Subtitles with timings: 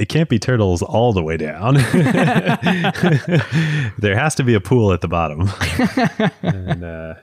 [0.00, 1.74] it can't be turtles all the way down.
[3.98, 5.50] there has to be a pool at the bottom.
[6.42, 7.14] and, uh,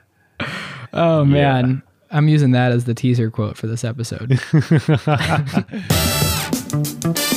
[0.93, 2.15] oh man, yeah.
[2.15, 4.39] I'm using that as the teaser quote for this episode.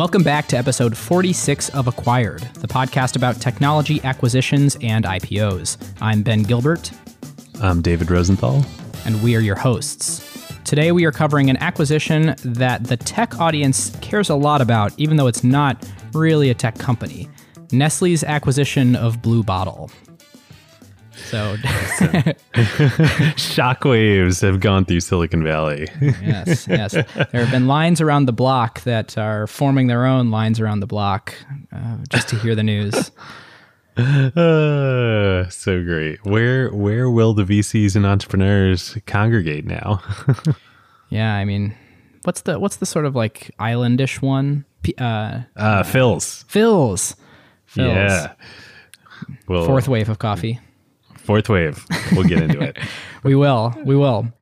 [0.00, 5.76] Welcome back to episode 46 of Acquired, the podcast about technology acquisitions and IPOs.
[6.00, 6.90] I'm Ben Gilbert.
[7.60, 8.64] I'm David Rosenthal.
[9.04, 10.26] And we are your hosts.
[10.64, 15.18] Today we are covering an acquisition that the tech audience cares a lot about, even
[15.18, 17.28] though it's not really a tech company
[17.70, 19.90] Nestle's acquisition of Blue Bottle.
[21.24, 21.56] So,
[23.36, 25.88] shockwaves have gone through Silicon Valley.
[26.00, 26.92] yes, yes.
[26.92, 30.86] There have been lines around the block that are forming their own lines around the
[30.86, 31.34] block
[31.72, 33.10] uh, just to hear the news.
[33.96, 36.24] Uh, so great.
[36.24, 40.02] Where where will the VCs and entrepreneurs congregate now?
[41.10, 41.74] yeah, I mean,
[42.22, 44.64] what's the what's the sort of like islandish one?
[44.98, 46.44] Uh, uh Philz.
[46.46, 47.14] Philz.
[47.72, 47.94] Philz.
[47.94, 48.32] Yeah.
[49.48, 50.60] Well, Fourth wave of coffee.
[51.30, 51.86] Fourth wave.
[52.10, 52.76] We'll get into it.
[53.22, 53.72] we will.
[53.84, 54.32] We will.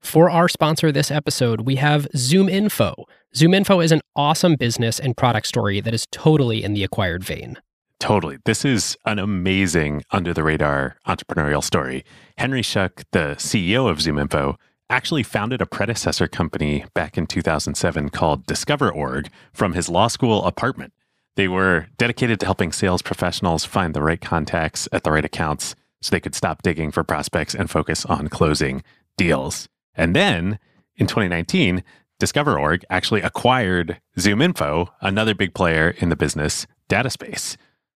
[0.00, 3.04] For our sponsor this episode, we have ZoomInfo.
[3.36, 7.58] ZoomInfo is an awesome business and product story that is totally in the acquired vein.
[8.00, 8.38] Totally.
[8.46, 12.02] This is an amazing under the radar entrepreneurial story.
[12.38, 14.56] Henry Schuck, the CEO of ZoomInfo,
[14.88, 20.94] actually founded a predecessor company back in 2007 called DiscoverOrg from his law school apartment.
[21.36, 25.74] They were dedicated to helping sales professionals find the right contacts at the right accounts
[26.02, 28.82] so they could stop digging for prospects and focus on closing
[29.16, 29.68] deals.
[29.94, 30.58] And then
[30.96, 31.82] in 2019,
[32.20, 37.56] DiscoverOrg actually acquired ZoomInfo, another big player in the business data space.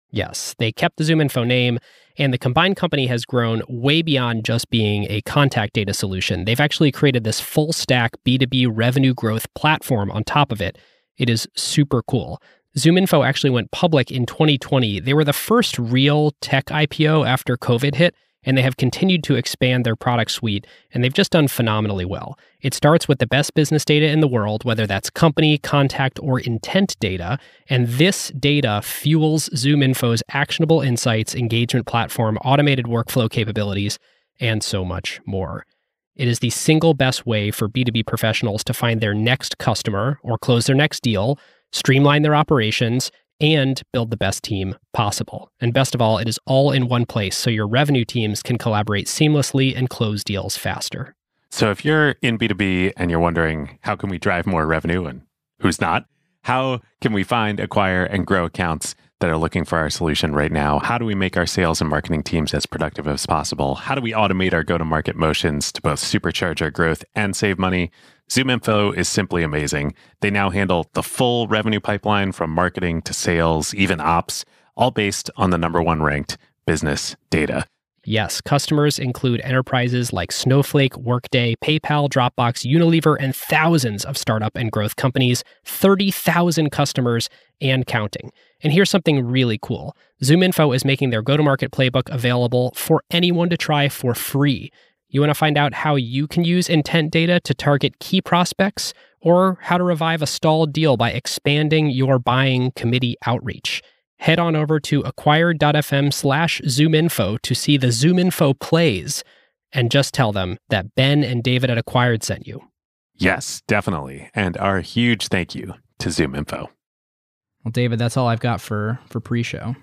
[0.10, 1.78] Yes, they kept the ZoomInfo name,
[2.18, 6.46] and the combined company has grown way beyond just being a contact data solution.
[6.46, 10.78] They've actually created this full stack B2B revenue growth platform on top of it.
[11.18, 12.42] It is super cool.
[12.78, 15.00] ZoomInfo actually went public in 2020.
[15.00, 18.14] They were the first real tech IPO after COVID hit,
[18.44, 22.38] and they have continued to expand their product suite, and they've just done phenomenally well.
[22.62, 26.40] It starts with the best business data in the world, whether that's company, contact, or
[26.42, 33.98] intent data, and this data fuels ZoomInfo's actionable insights, engagement platform, automated workflow capabilities,
[34.40, 35.66] and so much more.
[36.16, 40.38] It is the single best way for B2B professionals to find their next customer or
[40.38, 41.38] close their next deal
[41.72, 43.12] streamline their operations,
[43.42, 45.50] and build the best team possible.
[45.60, 48.58] And best of all, it is all in one place so your revenue teams can
[48.58, 51.16] collaborate seamlessly and close deals faster.
[51.52, 55.22] So if you're in B2B and you're wondering how can we drive more revenue and
[55.60, 56.06] who's not,
[56.44, 60.52] how can we find, acquire, and grow accounts that are looking for our solution right
[60.52, 60.80] now?
[60.80, 63.76] How do we make our sales and marketing teams as productive as possible?
[63.76, 67.36] How do we automate our go to market motions to both supercharge our growth and
[67.36, 67.90] save money?
[68.30, 69.94] ZoomInfo is simply amazing.
[70.22, 75.30] They now handle the full revenue pipeline from marketing to sales, even ops, all based
[75.38, 77.66] on the number one ranked business data.
[78.08, 84.72] Yes, customers include enterprises like Snowflake, Workday, PayPal, Dropbox, Unilever, and thousands of startup and
[84.72, 87.30] growth companies, 30,000 customers
[87.62, 88.32] and counting.
[88.62, 93.04] And here's something really cool ZoomInfo is making their go to market playbook available for
[93.10, 94.72] anyone to try for free.
[95.16, 98.94] You want to find out how you can use intent data to target key prospects
[99.22, 103.82] or how to revive a stalled deal by expanding your buying committee outreach.
[104.20, 109.24] Head on over to acquired.fm slash zoominfo to see the ZoomInfo plays
[109.72, 112.68] and just tell them that Ben and David at Acquired sent you.
[113.14, 114.30] Yes, definitely.
[114.36, 116.68] And our huge thank you to ZoomInfo.
[117.64, 119.78] Well, David, that's all I've got for for pre-show.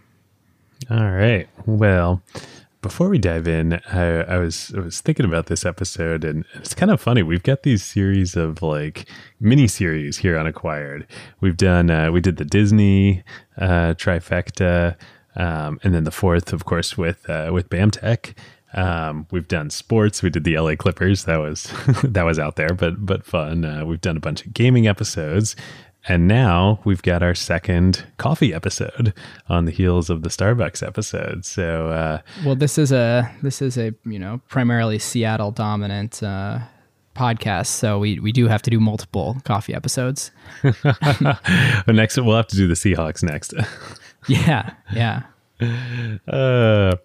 [0.91, 1.49] All right.
[1.65, 2.23] Well,
[2.83, 6.75] before we dive in, I, I, was I was thinking about this episode, and it's
[6.75, 7.23] kind of funny.
[7.23, 9.09] We've got these series of like
[9.41, 11.07] mini series here on Acquired.
[11.41, 13.23] We've done uh, we did the Disney
[13.57, 14.97] uh, trifecta,
[15.37, 18.35] um, and then the fourth, of course, with uh, with BAMTech.
[18.75, 20.23] Um, we've done sports.
[20.23, 21.25] We did the LA Clippers.
[21.25, 21.73] That was
[22.03, 23.65] that was out there, but but fun.
[23.65, 25.55] Uh, we've done a bunch of gaming episodes,
[26.09, 29.15] and now we've got our second coffee episode
[29.49, 31.45] on the heels of the Starbucks episode.
[31.45, 36.61] So, uh, well, this is a this is a you know primarily Seattle dominant uh,
[37.15, 40.33] podcast, so we we do have to do multiple coffee episodes.
[41.87, 43.55] next, we'll have to do the Seahawks next.
[44.29, 45.23] yeah, yeah.
[46.27, 46.97] Uh,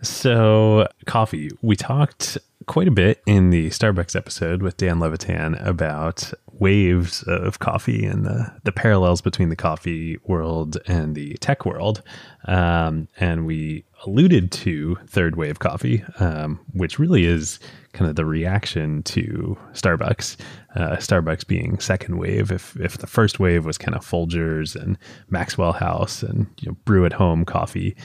[0.00, 1.50] so coffee.
[1.60, 7.58] We talked quite a bit in the Starbucks episode with Dan Levitan about waves of
[7.60, 12.02] coffee and the, the parallels between the coffee world and the tech world.
[12.46, 17.58] Um, and we alluded to third wave coffee, um, which really is
[17.94, 20.36] kind of the reaction to Starbucks.
[20.76, 22.52] Uh, Starbucks being second wave.
[22.52, 24.98] If if the first wave was kind of Folgers and
[25.30, 27.96] Maxwell House and you know, brew at home coffee,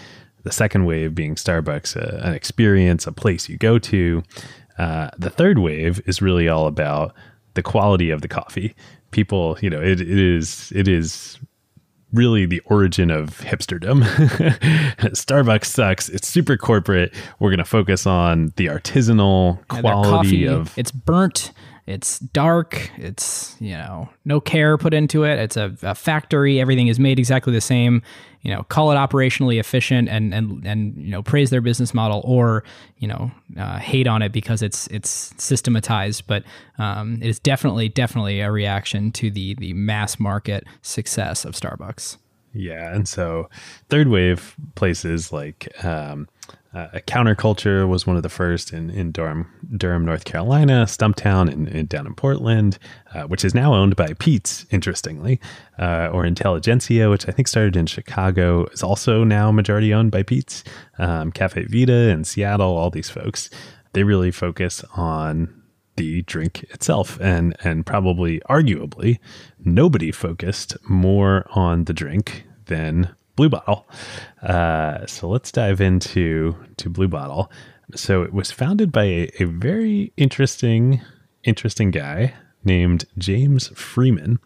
[0.43, 4.23] the second wave being Starbucks, uh, an experience, a place you go to.
[4.77, 7.13] Uh, the third wave is really all about
[7.53, 8.75] the quality of the coffee.
[9.11, 11.39] People, you know, it, it is it is
[12.11, 14.03] really the origin of hipsterdom.
[15.13, 16.09] Starbucks sucks.
[16.09, 17.13] It's super corporate.
[17.39, 21.51] We're going to focus on the artisanal quality coffee, of it's burnt
[21.85, 22.91] it's dark.
[22.97, 25.37] It's you know no care put into it.
[25.39, 26.61] It's a, a, factory.
[26.61, 28.01] Everything is made exactly the same.
[28.41, 32.21] You know call it operationally efficient and and and you know praise their business model
[32.23, 32.63] or
[32.97, 36.25] you know uh, hate on it because it's it's systematized.
[36.25, 36.43] But
[36.77, 42.17] um, it is definitely definitely a reaction to the the mass market success of starbucks.
[42.53, 43.49] Yeah and so
[43.89, 46.29] third wave places like um,
[46.73, 49.47] uh, counterculture was one of the first in, in Durham,
[49.77, 52.79] Durham, North Carolina, Stumptown in down in Portland,
[53.13, 55.39] uh, which is now owned by Peet's, interestingly,
[55.77, 60.23] uh, or Intelligentsia, which I think started in Chicago, is also now majority owned by
[60.23, 60.63] Peet's.
[60.97, 63.49] Um, Caffe Vita in Seattle, all these folks,
[63.93, 65.61] they really focus on
[65.95, 69.19] the drink itself and and probably arguably
[69.63, 73.87] nobody focused more on the drink than Blue Bottle.
[74.41, 77.51] Uh, so let's dive into to Blue Bottle.
[77.95, 81.01] So it was founded by a, a very interesting,
[81.43, 82.33] interesting guy
[82.63, 84.39] named James Freeman,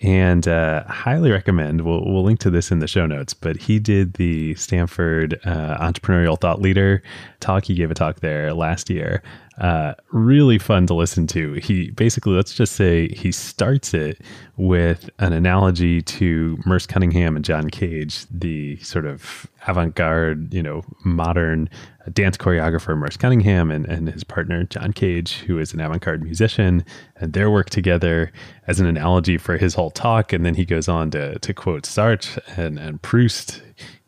[0.00, 1.80] and uh, highly recommend.
[1.80, 3.32] We'll, we'll link to this in the show notes.
[3.32, 7.02] But he did the Stanford uh, Entrepreneurial Thought Leader
[7.40, 7.64] talk.
[7.64, 9.22] He gave a talk there last year.
[9.58, 11.54] Uh, really fun to listen to.
[11.54, 14.20] He basically, let's just say, he starts it
[14.58, 20.82] with an analogy to Merce Cunningham and John Cage, the sort of avant-garde, you know,
[21.04, 21.68] modern
[22.12, 26.84] dance choreographer Merce Cunningham and, and his partner John Cage, who is an avant-garde musician,
[27.16, 28.30] and their work together
[28.66, 30.32] as an analogy for his whole talk.
[30.32, 33.62] And then he goes on to to quote Sartre and, and Proust,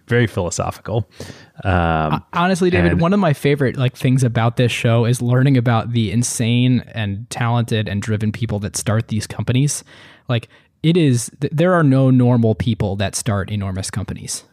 [0.06, 1.08] very philosophical.
[1.64, 5.56] Um, Honestly, David, and, one of my favorite like things about this show is learning
[5.56, 9.84] about the insane and talented and driven people that start these companies.
[10.28, 10.48] Like
[10.82, 14.44] it is, there are no normal people that start enormous companies.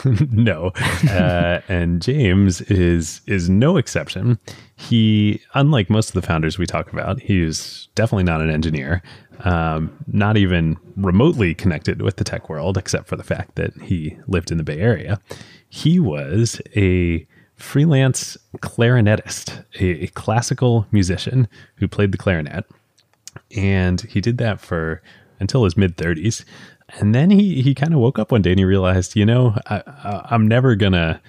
[0.30, 0.72] no,
[1.08, 4.38] uh, and James is is no exception.
[4.76, 9.02] He, unlike most of the founders we talk about, he's definitely not an engineer,
[9.40, 14.16] um, not even remotely connected with the tech world, except for the fact that he
[14.26, 15.20] lived in the Bay Area.
[15.68, 22.64] He was a freelance clarinetist, a, a classical musician who played the clarinet,
[23.54, 25.02] and he did that for
[25.38, 26.44] until his mid 30s
[27.00, 29.56] and then he he kind of woke up one day and he realized, you know,
[29.66, 31.20] I, am never gonna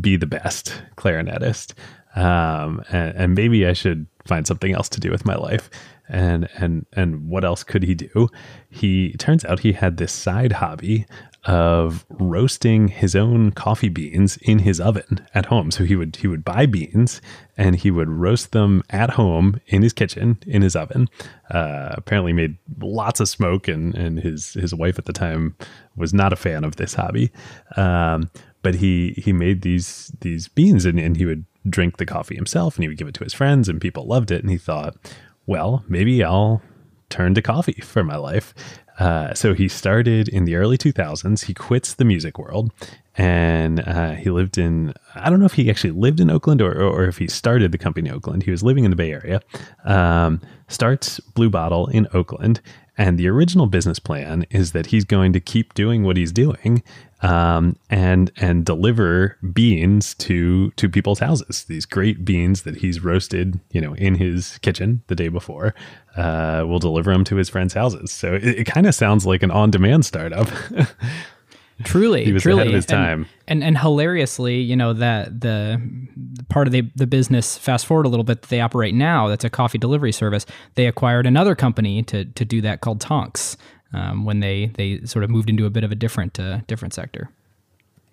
[0.00, 1.74] be the best clarinetist,
[2.16, 5.70] um, and, and maybe I should find something else to do with my life.
[6.08, 8.28] And and and what else could he do?
[8.70, 11.06] He turns out he had this side hobby
[11.44, 15.70] of roasting his own coffee beans in his oven at home.
[15.70, 17.20] So he would he would buy beans
[17.56, 21.08] and he would roast them at home in his kitchen in his oven.
[21.50, 25.56] Uh, apparently made lots of smoke and and his his wife at the time
[25.96, 27.30] was not a fan of this hobby.
[27.76, 28.30] Um,
[28.62, 32.76] but he he made these these beans and, and he would drink the coffee himself
[32.76, 34.96] and he would give it to his friends and people loved it and he thought,
[35.46, 36.62] well, maybe I'll
[37.08, 38.54] turn to coffee for my life.
[38.98, 41.44] Uh, so he started in the early 2000s.
[41.44, 42.72] He quits the music world
[43.16, 46.72] and uh, he lived in, I don't know if he actually lived in Oakland or,
[46.80, 48.44] or, if he started the company in Oakland.
[48.44, 49.40] He was living in the Bay Area.
[49.84, 52.60] Um, starts Blue Bottle in Oakland.
[52.96, 56.82] And the original business plan is that he's going to keep doing what he's doing
[57.22, 61.64] um, and and deliver beans to to people's houses.
[61.64, 65.76] These great beans that he's roasted, you know, in his kitchen the day before,
[66.18, 68.10] uh, will deliver them to his friends' houses.
[68.10, 70.48] So it, it kind of sounds like an on-demand startup.
[71.84, 72.62] truly, he was truly.
[72.62, 73.26] ahead of his time.
[73.46, 75.80] And, and, and hilariously, you know that the
[76.48, 77.56] part of the the business.
[77.56, 79.28] Fast forward a little bit, that they operate now.
[79.28, 80.44] That's a coffee delivery service.
[80.74, 83.56] They acquired another company to to do that called Tonx
[83.92, 86.94] um, when they they sort of moved into a bit of a different uh, different
[86.94, 87.30] sector.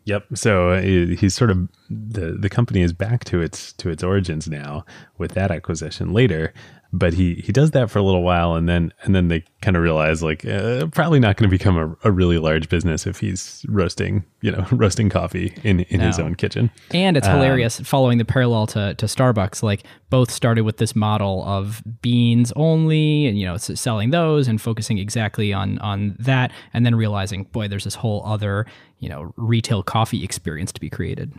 [0.06, 0.26] Yep.
[0.36, 4.48] So uh, he's sort of the the company is back to its to its origins
[4.48, 4.86] now
[5.18, 6.54] with that acquisition later,
[6.98, 9.76] but he he does that for a little while and then and then they kind
[9.76, 13.20] of realize like uh, probably not going to become a, a, really large business if
[13.20, 16.08] he's roasting you know roasting coffee in in no.
[16.08, 20.32] his own kitchen and it's um, hilarious following the parallel to to starbucks like both
[20.32, 25.52] started with this model of beans only and you know selling those and focusing exactly
[25.52, 28.66] on on that and then realizing boy there's this whole other
[29.00, 31.34] you know retail coffee experience to be created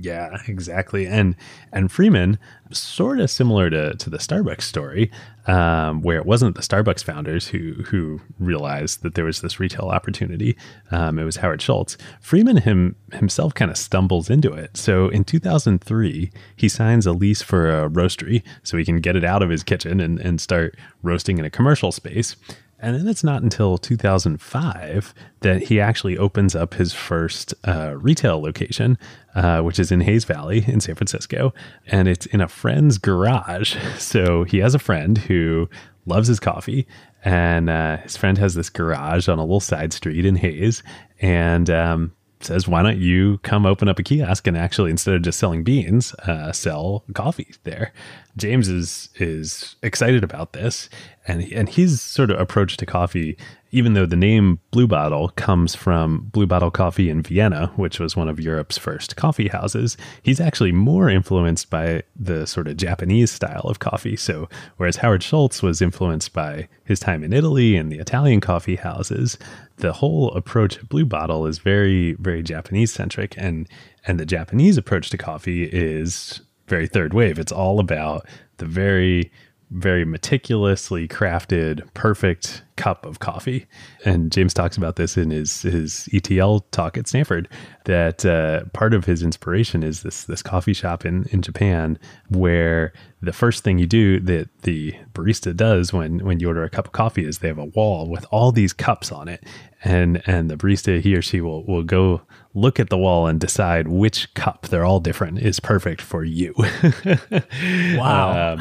[0.00, 1.06] Yeah, exactly.
[1.06, 1.36] And
[1.72, 2.38] and Freeman,
[2.70, 5.10] sort of similar to to the Starbucks story,
[5.46, 9.86] um, where it wasn't the Starbucks founders who who realized that there was this retail
[9.86, 10.56] opportunity.
[10.90, 11.96] Um, it was Howard Schultz.
[12.20, 14.76] Freeman him himself kind of stumbles into it.
[14.76, 19.24] So in 2003, he signs a lease for a roastery so he can get it
[19.24, 22.36] out of his kitchen and, and start roasting in a commercial space.
[22.84, 28.42] And then it's not until 2005 that he actually opens up his first uh, retail
[28.42, 28.98] location,
[29.34, 31.54] uh, which is in Hayes Valley in San Francisco.
[31.86, 33.76] And it's in a friend's garage.
[33.98, 35.68] So he has a friend who
[36.04, 36.86] loves his coffee.
[37.24, 40.82] And uh, his friend has this garage on a little side street in Hayes.
[41.22, 45.22] And um, says, why don't you come open up a kiosk and actually, instead of
[45.22, 47.92] just selling beans, uh, sell coffee there?
[48.36, 50.88] James is is excited about this,
[51.26, 53.36] and and his sort of approach to coffee,
[53.74, 58.14] even though the name Blue Bottle comes from Blue Bottle Coffee in Vienna, which was
[58.14, 63.32] one of Europe's first coffee houses, he's actually more influenced by the sort of Japanese
[63.32, 64.14] style of coffee.
[64.14, 68.76] So whereas Howard Schultz was influenced by his time in Italy and the Italian coffee
[68.76, 69.38] houses,
[69.78, 73.68] the whole approach at Blue Bottle is very very Japanese centric, and
[74.06, 77.40] and the Japanese approach to coffee is very third wave.
[77.40, 78.24] It's all about
[78.58, 79.32] the very
[79.74, 83.66] very meticulously crafted, perfect cup of coffee.
[84.04, 87.48] And James talks about this in his his ETL talk at Stanford.
[87.84, 92.92] That uh, part of his inspiration is this this coffee shop in in Japan where
[93.24, 96.86] the first thing you do that the barista does when when you order a cup
[96.86, 99.44] of coffee is they have a wall with all these cups on it,
[99.82, 102.22] and and the barista he or she will will go
[102.54, 106.54] look at the wall and decide which cup they're all different is perfect for you
[107.96, 108.60] wow um,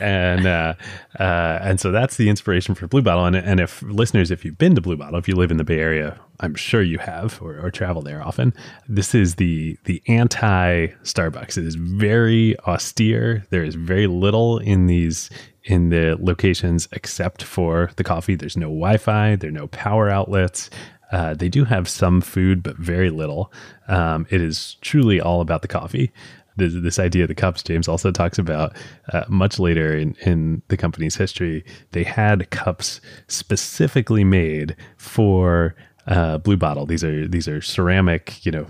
[0.00, 0.74] and uh,
[1.18, 4.58] uh, and so that's the inspiration for blue bottle and, and if listeners if you've
[4.58, 7.40] been to blue bottle if you live in the bay area i'm sure you have
[7.42, 8.52] or, or travel there often
[8.88, 14.86] this is the the anti starbucks it is very austere there is very little in
[14.86, 15.30] these
[15.64, 18.34] in the locations except for the coffee.
[18.34, 20.70] There's no Wi Fi, there are no power outlets.
[21.10, 23.52] Uh, they do have some food, but very little.
[23.88, 26.12] Um, it is truly all about the coffee.
[26.56, 28.76] This, this idea of the cups, James also talks about
[29.12, 31.64] uh, much later in, in the company's history.
[31.90, 35.74] They had cups specifically made for
[36.06, 36.86] uh, Blue Bottle.
[36.86, 38.66] These are these are ceramic, you know,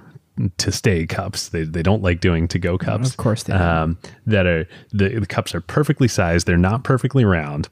[0.59, 1.51] to stay cups.
[1.51, 3.11] They, they don't like doing to go cups.
[3.11, 6.47] Of course they um, that are the, the cups are perfectly sized.
[6.47, 7.69] They're not perfectly round,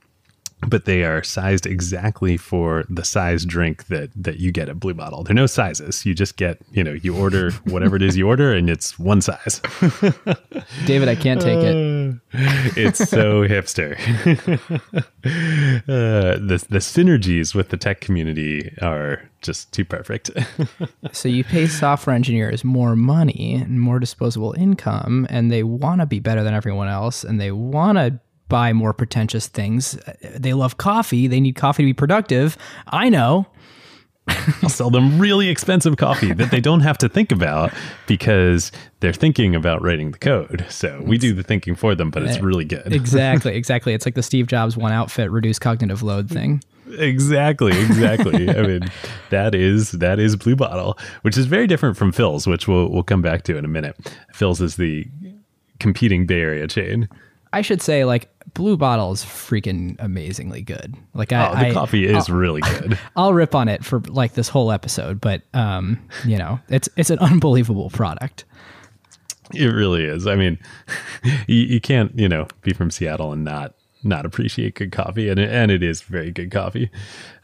[0.69, 4.95] but they are sized exactly for the size drink that that you get at Blue
[4.95, 5.23] Bottle.
[5.25, 6.07] There are no sizes.
[6.07, 9.21] You just get you know you order whatever it is you order, and it's one
[9.21, 9.61] size.
[10.87, 12.17] David, I can't take it.
[12.77, 13.99] it's so hipster.
[15.25, 20.31] uh, the the synergies with the tech community are just too perfect.
[21.13, 26.07] so you pay software engineers more money and more disposable income, and they want to
[26.07, 28.21] be better than everyone else, and they want to
[28.53, 29.99] buy more pretentious things.
[30.23, 31.27] They love coffee.
[31.27, 32.57] They need coffee to be productive.
[32.87, 33.47] I know.
[34.63, 37.73] I'll sell them really expensive coffee that they don't have to think about
[38.07, 40.65] because they're thinking about writing the code.
[40.69, 42.93] So we do the thinking for them, but it's eh, really good.
[42.93, 43.95] exactly, exactly.
[43.95, 46.63] It's like the Steve Jobs one outfit reduce cognitive load thing.
[46.99, 48.49] Exactly, exactly.
[48.57, 48.83] I mean,
[49.31, 53.03] that is that is Blue Bottle, which is very different from Philz, which we'll we'll
[53.03, 53.97] come back to in a minute.
[54.35, 55.09] Philz is the
[55.81, 57.09] competing Bay Area chain.
[57.53, 60.95] I should say, like Blue Bottle is freaking amazingly good.
[61.15, 62.99] Like I, oh, the I, coffee is I'll, really good.
[63.17, 67.11] I'll rip on it for like this whole episode, but um, you know, it's it's
[67.11, 68.45] an unbelievable product.
[69.55, 70.27] It really is.
[70.27, 70.59] I mean,
[71.47, 75.39] you, you can't you know be from Seattle and not not appreciate good coffee, and
[75.39, 76.91] and it is very good coffee.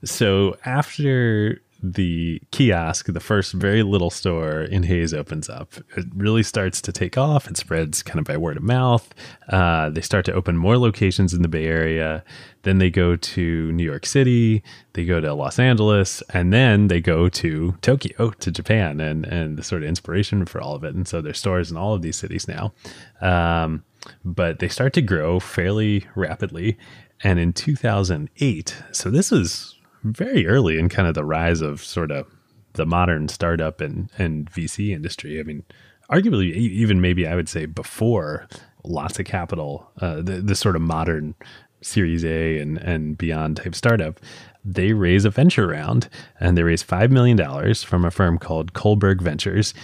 [0.05, 5.75] So after the kiosk, the first very little store in Hayes opens up.
[5.97, 7.49] It really starts to take off.
[7.49, 9.15] It spreads kind of by word of mouth.
[9.49, 12.25] Uh, they start to open more locations in the Bay Area.
[12.63, 14.63] Then they go to New York City.
[14.95, 19.57] They go to Los Angeles, and then they go to Tokyo, to Japan, and and
[19.57, 20.95] the sort of inspiration for all of it.
[20.95, 22.73] And so there's stores in all of these cities now.
[23.21, 23.85] Um,
[24.25, 26.77] but they start to grow fairly rapidly.
[27.23, 29.78] And in 2008, so this was
[30.17, 32.27] very early in kind of the rise of sort of
[32.75, 35.41] the modern startup and, and VC industry.
[35.41, 35.65] I mean,
[36.11, 38.49] arguably, even maybe I would say before
[38.85, 41.35] lots of capital, uh, the, the sort of modern
[41.81, 44.21] Series A and, and beyond type startup,
[44.65, 46.09] they raise a venture round
[46.41, 49.75] and they raise $5 million from a firm called Kohlberg Ventures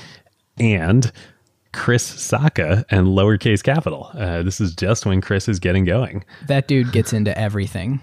[0.59, 1.13] and
[1.73, 4.11] Chris Sacca and Lowercase Capital.
[4.15, 6.25] Uh, this is just when Chris is getting going.
[6.47, 8.01] That dude gets into everything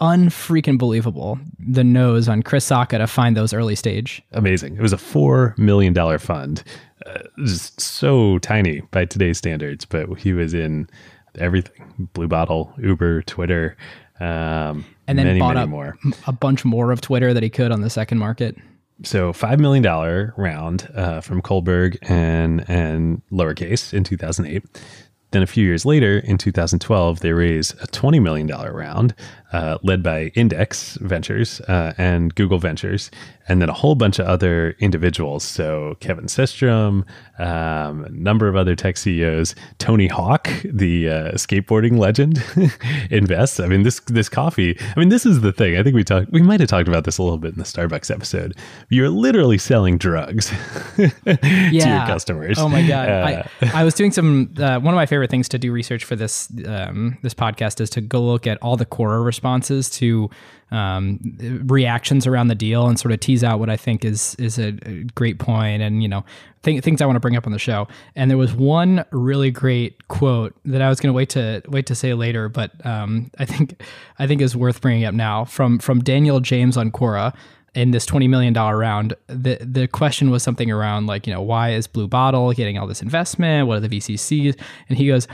[0.00, 4.22] unfreaking believable the nose on Chris Sacca to find those early stage.
[4.32, 4.76] Amazing.
[4.76, 6.62] It was a $4 million fund.
[7.06, 10.88] uh, just so tiny by today's standards, but he was in
[11.38, 13.76] everything: Blue Bottle, Uber, Twitter,
[14.20, 15.96] um, and then many, bought many up more.
[16.26, 18.56] a bunch more of Twitter that he could on the second market.
[19.02, 24.64] So five million dollar round uh, from Kohlberg and and lowercase in 2008.
[25.32, 29.12] Then a few years later, in 2012, they raise a $20 million round
[29.52, 33.10] uh, led by Index Ventures uh, and Google Ventures,
[33.48, 35.44] and then a whole bunch of other individuals.
[35.44, 37.04] So Kevin Systrom,
[37.38, 42.42] um, a number of other tech CEOs, Tony Hawk, the uh, skateboarding legend,
[43.10, 43.60] invests.
[43.60, 44.76] I mean, this this coffee.
[44.80, 45.76] I mean, this is the thing.
[45.76, 46.32] I think we talked.
[46.32, 48.56] We might have talked about this a little bit in the Starbucks episode.
[48.88, 50.52] You're literally selling drugs
[50.96, 52.58] to your customers.
[52.58, 53.08] Oh my god!
[53.08, 54.52] Uh, I, I was doing some.
[54.58, 57.90] Uh, one of my favorite things to do research for this um, this podcast is
[57.90, 60.30] to go look at all the Quora responses to
[60.70, 61.20] um,
[61.66, 64.72] reactions around the deal and sort of tease out what I think is is a,
[65.14, 66.24] great point and you know
[66.62, 67.86] th- things I want to bring up on the show.
[68.16, 71.86] And there was one really great quote that I was going to wait to wait
[71.86, 73.82] to say later, but um, I think
[74.18, 77.34] I think is worth bringing up now from from Daniel James on Quora
[77.76, 81.72] in this $20 million round, the the question was something around like, you know, why
[81.72, 83.68] is Blue Bottle getting all this investment?
[83.68, 84.58] What are the VCCs?
[84.88, 85.28] And he goes,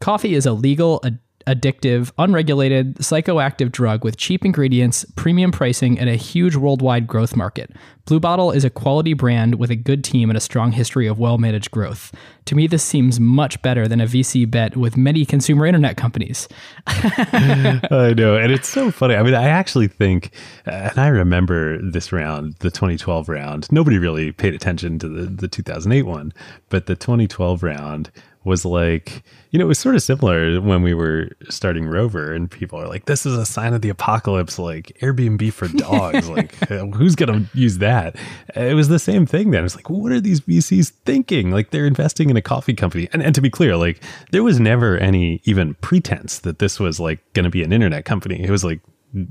[0.00, 1.00] coffee is a legal,
[1.46, 7.70] addictive, unregulated, psychoactive drug with cheap ingredients, premium pricing, and a huge worldwide growth market.
[8.06, 11.18] Blue Bottle is a quality brand with a good team and a strong history of
[11.18, 12.12] well managed growth.
[12.46, 16.46] To me, this seems much better than a VC bet with many consumer internet companies.
[16.86, 18.36] I know.
[18.36, 19.14] And it's so funny.
[19.14, 20.32] I mean, I actually think,
[20.66, 23.72] and I remember this round, the 2012 round.
[23.72, 26.34] Nobody really paid attention to the, the 2008 one,
[26.68, 28.10] but the 2012 round
[28.44, 32.50] was like, you know, it was sort of similar when we were starting Rover, and
[32.50, 36.28] people are like, this is a sign of the apocalypse, like Airbnb for dogs.
[36.28, 38.16] like, uh, who's going to use that?
[38.56, 39.64] Uh, it was the same thing then.
[39.64, 41.50] It's like, what are these VCs thinking?
[41.50, 43.08] Like, they're investing in a coffee company.
[43.12, 47.00] And, and to be clear, like, there was never any even pretense that this was
[47.00, 48.42] like going to be an internet company.
[48.42, 48.80] It was like,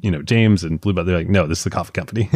[0.01, 2.29] you know, James and Blue Bottle, they're like, no, this is a coffee company.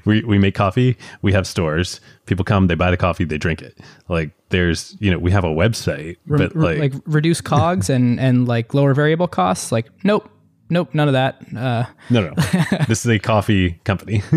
[0.04, 3.60] we, we make coffee, we have stores, people come, they buy the coffee, they drink
[3.62, 3.78] it.
[4.08, 8.18] Like there's, you know, we have a website, but Re- like, like reduce cogs and
[8.18, 9.70] and like lower variable costs.
[9.70, 10.30] Like, nope,
[10.70, 11.36] nope, none of that.
[11.56, 12.34] Uh, no, no,
[12.88, 14.22] this is a coffee company.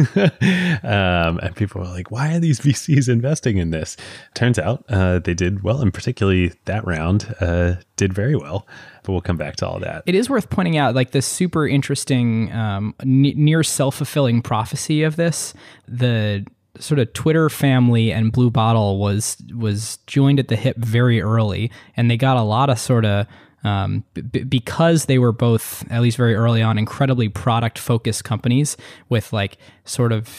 [0.83, 3.95] um, and people were like, why are these VCs investing in this?
[4.33, 8.67] Turns out uh, they did well, and particularly that round uh, did very well.
[9.03, 10.03] But we'll come back to all that.
[10.05, 15.17] it is worth pointing out like this super interesting um, n- near self-fulfilling prophecy of
[15.17, 15.53] this
[15.87, 16.45] the
[16.79, 21.69] sort of twitter family and blue bottle was was joined at the hip very early
[21.97, 23.27] and they got a lot of sort of
[23.63, 28.77] um, b- because they were both at least very early on incredibly product focused companies
[29.09, 30.29] with like sort of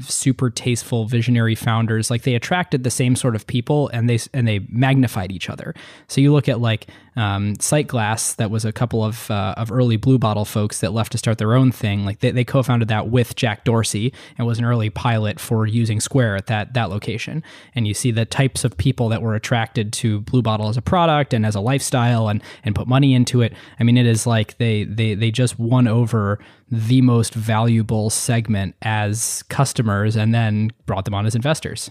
[0.00, 4.46] super tasteful visionary founders like they attracted the same sort of people and they and
[4.46, 5.74] they magnified each other.
[6.08, 6.88] So you look at like
[7.18, 11.12] um, Sightglass that was a couple of uh, of early Blue Bottle folks that left
[11.12, 14.58] to start their own thing like they, they co-founded that with Jack Dorsey and was
[14.58, 17.42] an early pilot for using Square at that that location
[17.74, 20.82] and you see the types of people that were attracted to Blue Bottle as a
[20.82, 24.26] product and as a lifestyle and and put money into it I mean it is
[24.26, 26.38] like they they they just won over
[26.70, 31.90] the most valuable segment as customers and then brought them on as investors.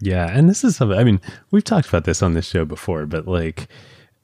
[0.00, 0.98] Yeah, and this is something.
[0.98, 1.20] I mean,
[1.50, 3.68] we've talked about this on this show before, but like,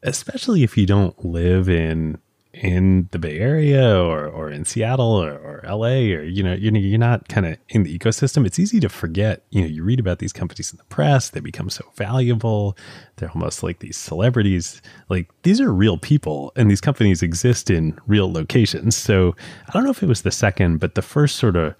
[0.06, 2.18] especially if you don't live in
[2.54, 6.74] in the Bay Area or or in Seattle or, or LA or you know you're
[6.74, 8.46] you're not kind of in the ecosystem.
[8.46, 9.44] It's easy to forget.
[9.50, 12.76] You know, you read about these companies in the press; they become so valuable.
[13.16, 14.80] They're almost like these celebrities.
[15.10, 18.96] Like these are real people, and these companies exist in real locations.
[18.96, 19.36] So
[19.68, 21.74] I don't know if it was the second, but the first sort of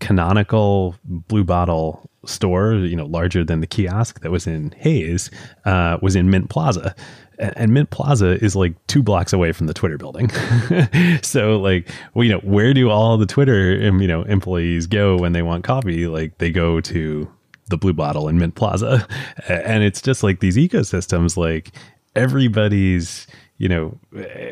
[0.00, 5.30] canonical blue bottle store, you know, larger than the kiosk that was in Hayes,
[5.64, 6.94] uh, was in Mint Plaza.
[7.38, 10.30] And, Mint Plaza is like two blocks away from the Twitter building.
[11.22, 15.32] so like, well, you know, where do all the Twitter, you know, employees go when
[15.32, 16.06] they want coffee?
[16.06, 17.30] Like they go to
[17.68, 19.06] the blue bottle in Mint Plaza.
[19.48, 21.70] And it's just like these ecosystems, like
[22.16, 23.26] everybody's,
[23.58, 23.98] you know,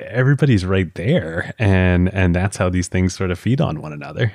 [0.07, 1.55] everybody's right there.
[1.59, 4.33] And, and that's how these things sort of feed on one another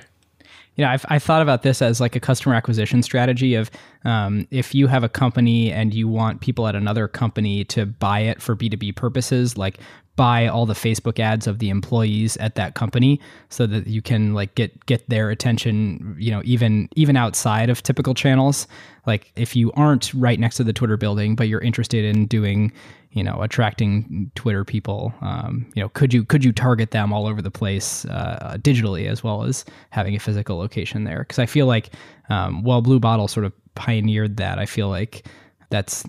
[0.76, 3.70] you know, I've, I thought about this as like a customer acquisition strategy of
[4.06, 8.22] um, if you have a company and you want people at another company to buy
[8.22, 9.80] it for B2B purposes, like
[10.16, 14.34] buy all the Facebook ads of the employees at that company so that you can
[14.34, 18.68] like get get their attention, you know, even even outside of typical channels.
[19.06, 22.72] Like if you aren't right next to the Twitter building, but you're interested in doing
[23.14, 27.28] you know attracting twitter people um, you know could you could you target them all
[27.28, 31.20] over the place uh, digitally as well as having a physical location there?
[31.20, 31.90] Because i feel like
[32.30, 35.28] um, while blue bottle sort of pioneered that i feel like
[35.70, 36.06] that's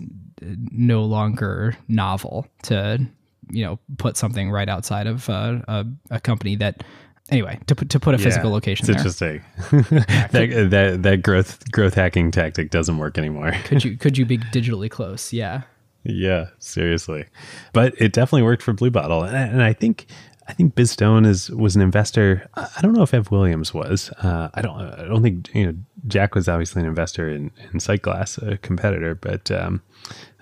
[0.71, 3.05] no longer novel to
[3.49, 6.83] you know put something right outside of uh, a, a company that
[7.33, 9.37] anyway to put to put a physical location It's there.
[9.37, 9.43] interesting.
[10.31, 13.51] that, that that growth growth hacking tactic doesn't work anymore.
[13.65, 15.33] could you could you be digitally close?
[15.33, 15.63] Yeah.
[16.05, 17.25] Yeah, seriously.
[17.71, 20.05] But it definitely worked for Blue Bottle, and, and I think
[20.49, 22.47] I think Biz Stone is was an investor.
[22.55, 24.11] I I don't know if Ev Williams was.
[24.21, 24.81] Uh, I don't.
[24.81, 25.77] I don't think you know.
[26.07, 29.81] Jack was obviously an investor in in Sightglass, a competitor, but um,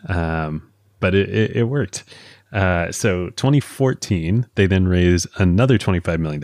[0.08, 0.68] um,
[1.00, 2.06] but it, it, it worked.
[2.52, 6.44] Uh, so 2014, they then raised another $25 million.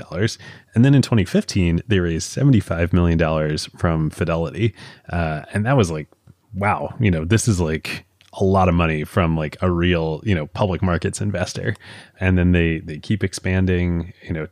[0.74, 4.74] And then in 2015, they raised $75 million from Fidelity.
[5.10, 6.08] Uh, and that was like,
[6.54, 10.36] wow, you know, this is like a lot of money from like a real, you
[10.36, 11.76] know, public markets investor.
[12.20, 14.48] And then they, they keep expanding, you know,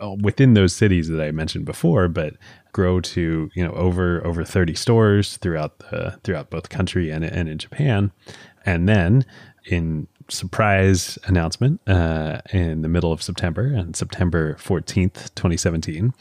[0.00, 2.34] uh, within those cities that I mentioned before, but
[2.72, 7.48] grow to you know over over 30 stores throughout the throughout both country and and
[7.48, 8.12] in Japan,
[8.66, 9.24] and then
[9.64, 16.12] in surprise announcement uh, in the middle of September on September 14th 2017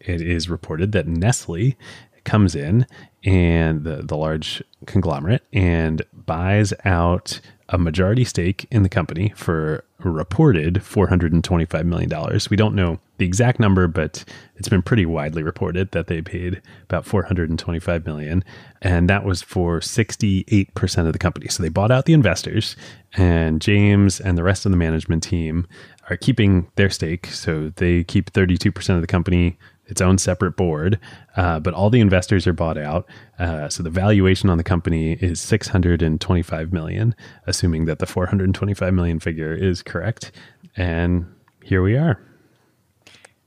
[0.00, 1.76] it is reported that Nestle
[2.24, 2.86] comes in
[3.24, 7.40] and the, the large conglomerate and buys out
[7.72, 12.10] a majority stake in the company for reported $425 million.
[12.50, 14.24] We don't know the exact number, but
[14.56, 18.44] it's been pretty widely reported that they paid about 425 million.
[18.82, 21.48] And that was for 68% of the company.
[21.48, 22.76] So they bought out the investors
[23.14, 25.66] and James and the rest of the management team
[26.10, 27.26] are keeping their stake.
[27.26, 29.56] So they keep 32% of the company
[29.92, 30.98] its own separate board,
[31.36, 33.06] uh, but all the investors are bought out.
[33.38, 37.14] Uh, so the valuation on the company is 625 million,
[37.46, 40.32] assuming that the 425 million figure is correct.
[40.76, 41.26] And
[41.62, 42.18] here we are.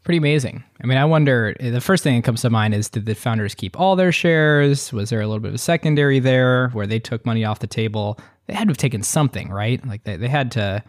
[0.04, 0.64] Pretty amazing.
[0.84, 1.56] I mean, I wonder.
[1.60, 4.94] The first thing that comes to mind is: Did the founders keep all their shares?
[4.94, 7.66] Was there a little bit of a secondary there where they took money off the
[7.66, 8.20] table?
[8.46, 9.84] They had to have taken something, right?
[9.86, 10.84] Like they, they had to.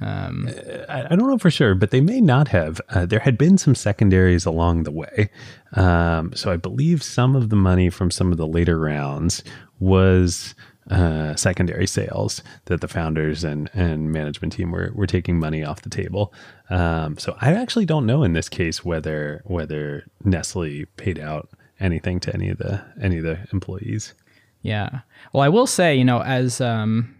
[0.00, 0.48] Um,
[0.88, 2.80] I, I don't know for sure, but they may not have.
[2.90, 5.30] Uh, there had been some secondaries along the way.
[5.72, 9.42] Um, so I believe some of the money from some of the later rounds
[9.78, 10.54] was
[10.90, 15.82] uh, secondary sales that the founders and, and management team were, were taking money off
[15.82, 16.32] the table.
[16.70, 21.48] Um, so I actually don't know in this case whether whether Nestle paid out
[21.80, 24.14] anything to any of the any of the employees.
[24.62, 25.00] Yeah.
[25.32, 27.15] Well, I will say, you know, as um,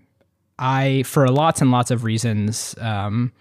[0.58, 3.32] I, for lots and lots of reasons, um,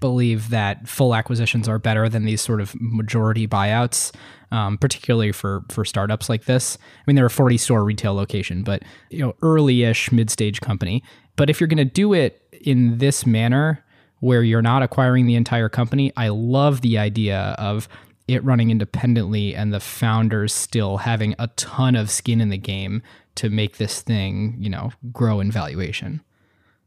[0.00, 4.14] believe that full acquisitions are better than these sort of majority buyouts,
[4.50, 6.78] um, particularly for for startups like this.
[6.80, 11.02] I mean, they're a 40 store retail location, but you know, early-ish mid-stage company.
[11.36, 13.84] But if you're going to do it in this manner,
[14.20, 17.88] where you're not acquiring the entire company, I love the idea of
[18.28, 23.02] it running independently and the founders still having a ton of skin in the game
[23.36, 26.22] to make this thing, you know, grow in valuation.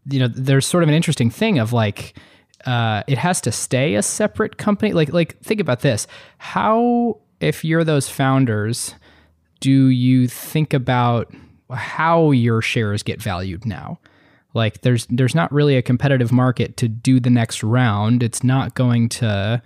[0.06, 2.16] You know, there's sort of an interesting thing of like
[2.66, 4.94] uh, it has to stay a separate company.
[4.94, 6.08] Like, like think about this:
[6.38, 8.96] how, if you're those founders,
[9.60, 11.34] do you think about
[11.72, 14.00] how your shares get valued now?
[14.54, 18.24] Like, there's there's not really a competitive market to do the next round.
[18.24, 19.62] It's not going to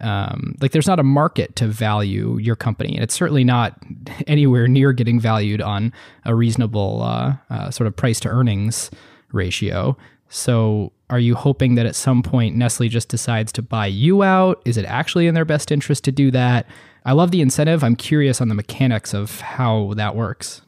[0.00, 3.78] um, like there's not a market to value your company, and it's certainly not
[4.26, 5.92] anywhere near getting valued on
[6.24, 8.90] a reasonable uh, uh, sort of price to earnings
[9.34, 9.96] ratio.
[10.28, 14.62] So, are you hoping that at some point Nestle just decides to buy you out?
[14.64, 16.66] Is it actually in their best interest to do that?
[17.04, 17.84] I love the incentive.
[17.84, 20.62] I'm curious on the mechanics of how that works.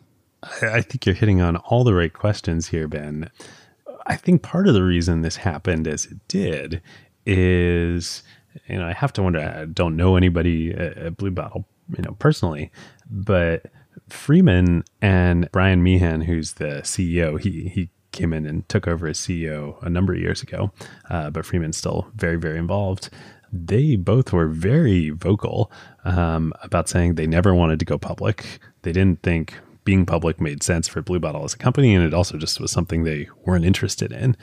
[0.62, 3.30] I think you're hitting on all the right questions here, Ben.
[4.06, 6.82] I think part of the reason this happened as it did
[7.24, 8.22] is,
[8.68, 9.40] you know, I have to wonder.
[9.40, 12.70] I don't know anybody at Blue Bottle, you know, personally,
[13.10, 13.66] but
[14.08, 19.18] Freeman and Bryan Meehan, who's the CEO, he he came in and took over as
[19.18, 20.72] CEO a number of years ago,
[21.10, 23.10] uh, but Freeman's still very very involved.
[23.52, 25.70] They both were very vocal
[26.04, 28.58] um, about saying they never wanted to go public.
[28.82, 32.12] They didn't think being public made sense for Blue Bottle as a company, and it
[32.12, 34.36] also just was something they weren't interested in.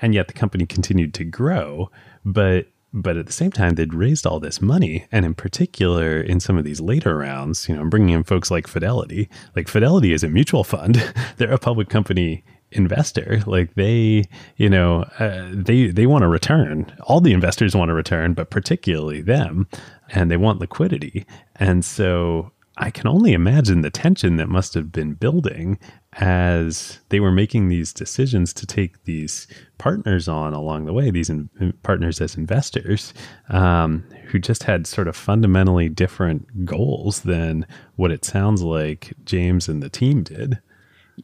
[0.00, 1.90] And yet the company continued to grow,
[2.24, 6.40] but but at the same time they'd raised all this money, and in particular in
[6.40, 9.28] some of these later rounds, you know, i'm bringing in folks like Fidelity.
[9.54, 10.96] Like Fidelity is a mutual fund;
[11.36, 13.42] they're a public company investor.
[13.46, 14.24] Like they
[14.56, 16.92] you know uh, they they want a return.
[17.02, 19.68] All the investors want a return but particularly them
[20.10, 21.26] and they want liquidity.
[21.56, 25.78] And so I can only imagine the tension that must have been building
[26.14, 31.28] as they were making these decisions to take these partners on along the way, these
[31.28, 31.48] in,
[31.82, 33.12] partners as investors,
[33.48, 39.68] um, who just had sort of fundamentally different goals than what it sounds like James
[39.68, 40.60] and the team did.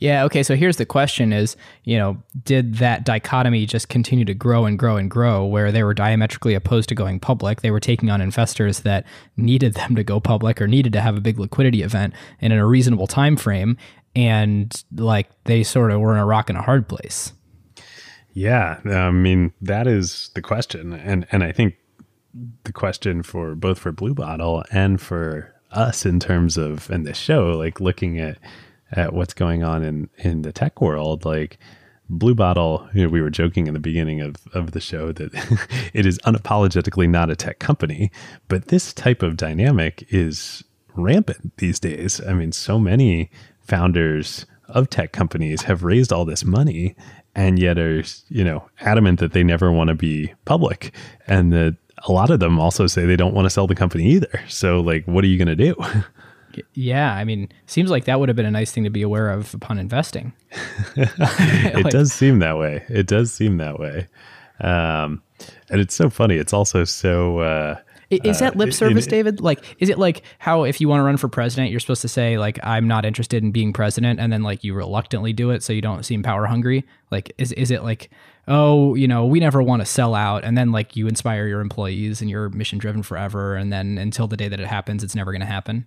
[0.00, 0.24] Yeah.
[0.24, 0.42] Okay.
[0.42, 4.78] So here's the question: Is you know, did that dichotomy just continue to grow and
[4.78, 7.60] grow and grow, where they were diametrically opposed to going public?
[7.60, 9.04] They were taking on investors that
[9.36, 12.58] needed them to go public or needed to have a big liquidity event and in
[12.58, 13.76] a reasonable time frame,
[14.16, 17.32] and like they sort of were in a rock and a hard place.
[18.32, 21.76] Yeah, I mean that is the question, and and I think
[22.64, 27.16] the question for both for Blue Bottle and for us in terms of and this
[27.16, 28.38] show, like looking at
[28.94, 31.58] at what's going on in in the tech world, like
[32.10, 35.32] Blue Bottle, you know, we were joking in the beginning of, of the show that
[35.94, 38.10] it is unapologetically not a tech company,
[38.48, 40.62] but this type of dynamic is
[40.94, 42.20] rampant these days.
[42.26, 43.30] I mean, so many
[43.60, 46.94] founders of tech companies have raised all this money
[47.34, 50.94] and yet are, you know, adamant that they never want to be public
[51.26, 51.76] and that
[52.06, 54.40] a lot of them also say they don't want to sell the company either.
[54.48, 55.74] So like what are you going to do?
[56.74, 59.30] Yeah, I mean, seems like that would have been a nice thing to be aware
[59.30, 60.32] of upon investing.
[60.96, 62.84] it like, does seem that way.
[62.88, 64.08] It does seem that way.
[64.60, 65.22] Um,
[65.70, 66.36] and it's so funny.
[66.36, 67.38] It's also so.
[67.38, 67.76] Uh,
[68.10, 69.40] is that lip service, David?
[69.40, 72.08] Like, is it like how if you want to run for president, you're supposed to
[72.08, 75.62] say like I'm not interested in being president, and then like you reluctantly do it
[75.62, 76.84] so you don't seem power hungry?
[77.10, 78.10] Like, is is it like
[78.46, 81.60] oh, you know, we never want to sell out, and then like you inspire your
[81.60, 85.14] employees and you're mission driven forever, and then until the day that it happens, it's
[85.14, 85.86] never going to happen?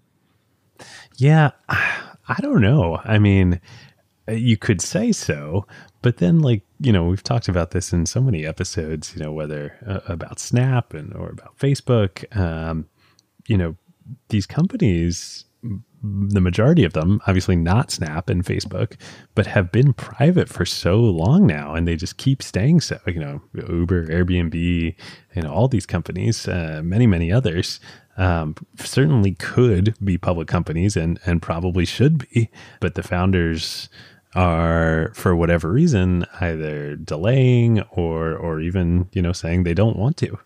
[1.18, 3.00] Yeah, I don't know.
[3.04, 3.62] I mean,
[4.28, 5.66] you could say so,
[6.02, 9.14] but then like you know we've talked about this in so many episodes.
[9.16, 12.36] You know whether uh, about Snap and or about Facebook.
[12.36, 12.88] Um,
[13.48, 13.76] you know
[14.30, 15.46] these companies
[16.04, 18.96] the majority of them, obviously not Snap and Facebook,
[19.36, 23.00] but have been private for so long now, and they just keep staying so.
[23.08, 24.96] You know, Uber, Airbnb,
[25.42, 27.80] know, all these companies, uh, many, many others
[28.18, 32.50] um, certainly could be public companies and and probably should be,
[32.80, 33.90] but the founders
[34.36, 40.18] are for whatever reason either delaying or or even you know saying they don't want
[40.18, 40.38] to.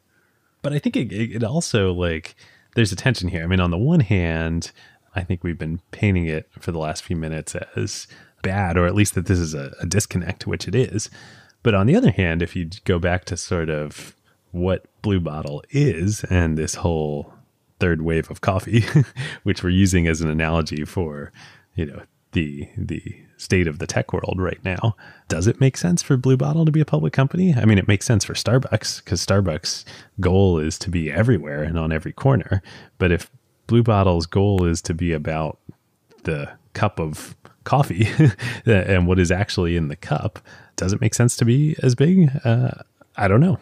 [0.62, 2.36] But I think it, it also like
[2.76, 3.44] there's a tension here.
[3.44, 4.72] I mean, on the one hand,
[5.16, 8.08] I think we've been painting it for the last few minutes as
[8.42, 11.10] bad, or at least that this is a, a disconnect, which it is.
[11.64, 14.16] But on the other hand, if you go back to sort of
[14.52, 17.34] what Blue Bottle is and this whole
[17.82, 18.86] third wave of coffee,
[19.44, 21.34] which we're using as an analogy for,
[21.76, 23.02] you know, the the
[23.36, 24.96] state of the tech world right now.
[25.28, 27.56] Does it make sense for Blue Bottle to be a public company?
[27.56, 29.84] I mean, it makes sense for Starbucks because Starbucks'
[30.20, 32.62] goal is to be everywhere and on every corner.
[33.00, 33.32] But if
[33.66, 35.58] Blue Bottle's goal is to be about
[36.24, 38.08] the cup of coffee
[38.66, 40.40] and what is actually in the cup,
[40.76, 42.30] does it make sense to be as big?
[42.46, 42.84] Uh,
[43.18, 43.60] I don't know.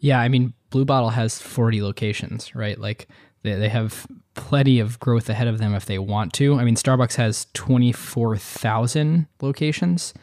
[0.00, 2.78] Yeah, I mean, Blue Bottle has 40 locations, right?
[2.78, 3.08] Like
[3.42, 6.58] they, they have plenty of growth ahead of them if they want to.
[6.58, 10.14] I mean, Starbucks has 24,000 locations.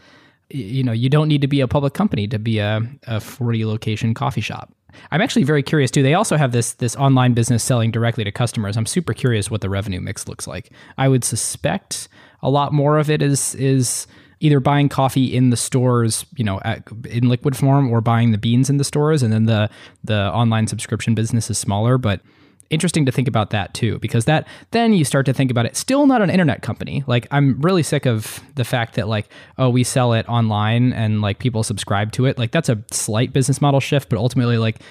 [0.50, 3.66] You know, you don't need to be a public company to be a, a 40
[3.66, 4.74] location coffee shop.
[5.12, 6.02] I'm actually very curious too.
[6.02, 8.78] They also have this this online business selling directly to customers.
[8.78, 10.72] I'm super curious what the revenue mix looks like.
[10.98, 12.08] I would suspect
[12.42, 14.08] a lot more of it is is
[14.40, 18.38] either buying coffee in the stores, you know, at, in liquid form, or buying the
[18.38, 19.70] beans in the stores, and then the
[20.04, 21.98] the online subscription business is smaller.
[21.98, 22.22] But
[22.70, 25.76] interesting to think about that too, because that then you start to think about it.
[25.76, 27.04] Still not an internet company.
[27.08, 31.22] Like I'm really sick of the fact that like oh we sell it online and
[31.22, 32.38] like people subscribe to it.
[32.38, 34.82] Like that's a slight business model shift, but ultimately like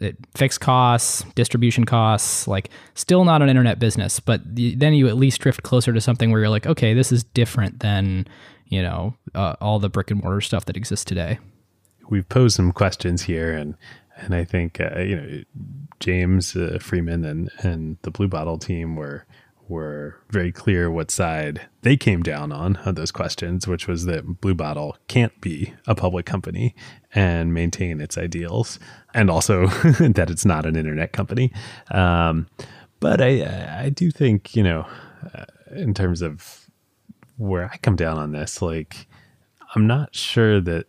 [0.00, 4.20] it, fixed costs, distribution costs, like still not an internet business.
[4.20, 7.12] But the, then you at least drift closer to something where you're like, okay, this
[7.12, 8.26] is different than
[8.68, 11.38] you know uh, all the brick and mortar stuff that exists today.
[12.08, 13.74] We've posed some questions here, and
[14.16, 15.42] and I think uh, you know
[16.00, 19.26] James uh, Freeman and and the Blue Bottle team were
[19.68, 24.40] were very clear what side they came down on of those questions, which was that
[24.40, 26.74] Blue Bottle can't be a public company
[27.14, 28.78] and maintain its ideals,
[29.14, 29.66] and also
[30.00, 31.52] that it's not an internet company.
[31.90, 32.46] Um,
[33.00, 34.86] but I I do think you know
[35.34, 36.65] uh, in terms of
[37.36, 39.06] where I come down on this, like
[39.74, 40.86] I'm not sure that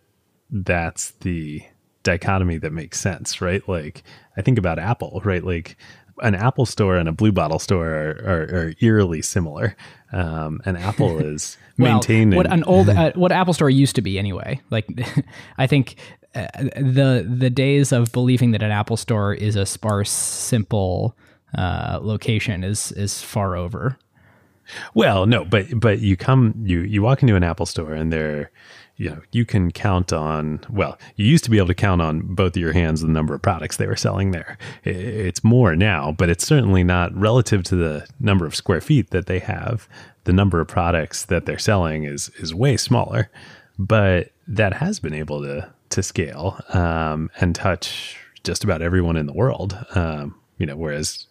[0.50, 1.62] that's the
[2.02, 3.66] dichotomy that makes sense, right?
[3.68, 4.02] Like
[4.36, 5.44] I think about Apple, right?
[5.44, 5.76] Like
[6.22, 9.76] an Apple store and a Blue Bottle store are, are, are eerily similar.
[10.12, 14.02] Um, and Apple is well, maintaining what an old uh, what Apple Store used to
[14.02, 14.60] be anyway.
[14.70, 14.88] Like
[15.58, 15.96] I think
[16.34, 21.16] uh, the the days of believing that an Apple Store is a sparse, simple
[21.56, 23.98] uh, location is is far over.
[24.94, 28.50] Well, no, but but you come you you walk into an Apple store and they're
[28.98, 32.20] you know, you can count on, well, you used to be able to count on
[32.34, 34.58] both of your hands the number of products they were selling there.
[34.82, 39.26] It's more now, but it's certainly not relative to the number of square feet that
[39.26, 39.88] they have.
[40.24, 43.30] The number of products that they're selling is is way smaller,
[43.78, 49.26] but that has been able to to scale um, and touch just about everyone in
[49.26, 49.78] the world.
[49.94, 51.26] Um, you know, whereas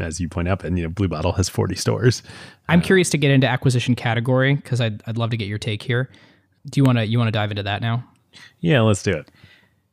[0.00, 2.22] as you point out, and you know, Blue Bottle has 40 stores.
[2.68, 5.82] I'm curious to get into acquisition category because I'd, I'd love to get your take
[5.82, 6.10] here.
[6.66, 8.04] Do you want to you want to dive into that now?
[8.60, 9.30] Yeah, let's do it.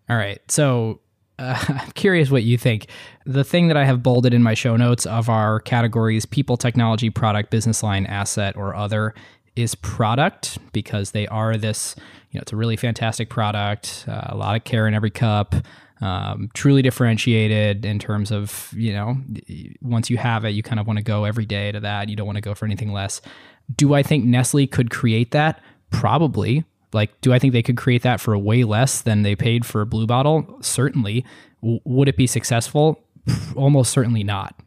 [0.10, 0.40] All right.
[0.52, 1.00] So
[1.40, 2.88] uh, I'm curious what you think.
[3.26, 7.10] The thing that I have bolded in my show notes of our categories people, technology,
[7.10, 9.14] product, business line, asset, or other
[9.56, 11.96] is product because they are this,
[12.32, 15.56] you know, it's a really fantastic product, uh, a lot of care in every cup,
[16.02, 19.18] um, truly differentiated in terms of, you know,
[19.82, 22.10] once you have it, you kind of want to go every day to that.
[22.10, 23.22] You don't want to go for anything less.
[23.76, 25.62] Do I think Nestle could create that?
[25.90, 26.66] Probably.
[26.94, 29.82] Like, do I think they could create that for way less than they paid for
[29.82, 30.58] a Blue Bottle?
[30.62, 31.26] Certainly.
[31.62, 33.02] W- would it be successful?
[33.56, 34.62] Almost certainly not.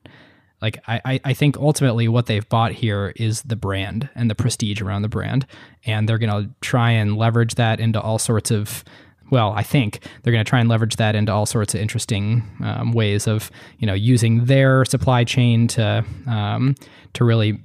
[0.60, 4.82] Like, I, I think ultimately what they've bought here is the brand and the prestige
[4.82, 5.46] around the brand.
[5.84, 8.82] And they're going to try and leverage that into all sorts of
[9.30, 12.42] well, I think they're going to try and leverage that into all sorts of interesting
[12.62, 16.74] um, ways of you know using their supply chain to um,
[17.14, 17.60] to really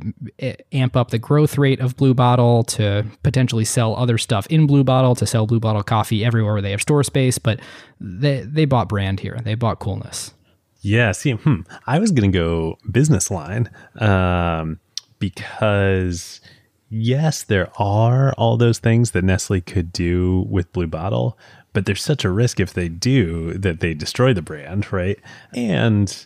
[0.72, 4.84] amp up the growth rate of Blue Bottle, to potentially sell other stuff in Blue
[4.84, 7.38] Bottle, to sell Blue Bottle coffee everywhere where they have store space.
[7.38, 7.60] But
[8.00, 10.34] they they bought brand here, they bought coolness.
[10.82, 14.80] Yeah, see, hmm, I was going to go business line um,
[15.18, 16.42] because
[16.94, 21.38] yes, there are all those things that Nestle could do with Blue Bottle,
[21.74, 25.20] but there's such a risk if they do that they destroy the brand, right?
[25.56, 26.26] And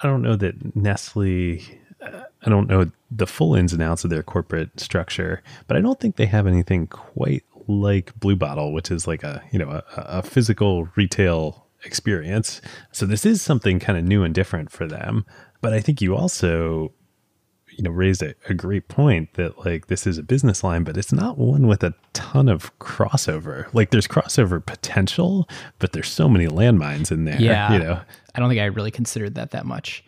[0.00, 1.60] I don't know that Nestle,
[2.02, 5.80] uh, I don't know the full ins and outs of their corporate structure, but I
[5.80, 9.70] don't think they have anything quite like Blue Bottle, which is like a, you know,
[9.70, 12.60] a, a physical retail experience.
[12.90, 15.24] So this is something kind of new and different for them.
[15.60, 16.92] But I think you also
[17.80, 20.98] you know raised a, a, great point that like this is a business line but
[20.98, 23.72] it's not one with a ton of crossover.
[23.72, 27.72] Like there's crossover potential but there's so many landmines in there yeah.
[27.72, 27.98] you know?
[28.34, 30.04] I don't think i really considered that that much.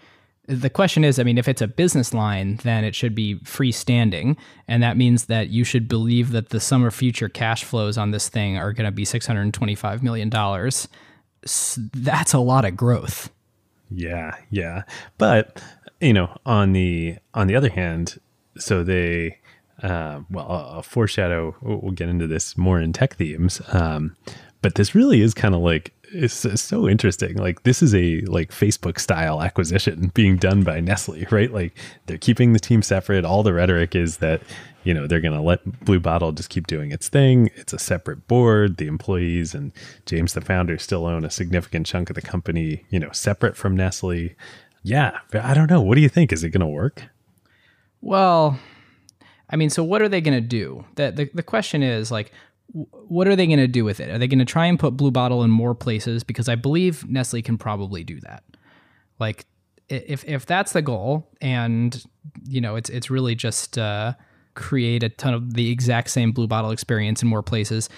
[0.46, 4.36] The question is i mean if it's a business line then it should be freestanding
[4.68, 8.10] and that means that you should believe that the sum of future cash flows on
[8.10, 10.88] this thing are going to be 625 million dollars.
[11.94, 13.30] That's a lot of growth.
[13.90, 14.82] Yeah yeah.
[15.16, 15.62] But
[16.02, 18.20] you know, on the on the other hand,
[18.58, 19.38] so they
[19.82, 21.56] uh, well, a foreshadow.
[21.62, 24.16] We'll get into this more in tech themes, um,
[24.60, 27.36] but this really is kind of like it's, it's, so interesting.
[27.36, 31.52] Like this is a like Facebook style acquisition being done by Nestle, right?
[31.52, 33.24] Like they're keeping the team separate.
[33.24, 34.42] All the rhetoric is that
[34.82, 37.48] you know they're going to let Blue Bottle just keep doing its thing.
[37.54, 38.76] It's a separate board.
[38.78, 39.70] The employees and
[40.04, 42.84] James, the founder, still own a significant chunk of the company.
[42.90, 44.30] You know, separate from Nestle
[44.82, 45.80] yeah, I don't know.
[45.80, 46.32] What do you think?
[46.32, 47.04] Is it going to work?
[48.00, 48.58] Well,
[49.50, 50.84] I mean, so what are they going to do?
[50.96, 52.32] The, the, the question is like,
[52.72, 54.08] what are they going to do with it?
[54.08, 56.24] Are they going to try and put Blue Bottle in more places?
[56.24, 58.44] Because I believe Nestle can probably do that.
[59.18, 59.46] Like,
[59.88, 62.02] if if that's the goal, and
[62.48, 64.14] you know, it's it's really just uh,
[64.54, 67.90] create a ton of the exact same Blue Bottle experience in more places.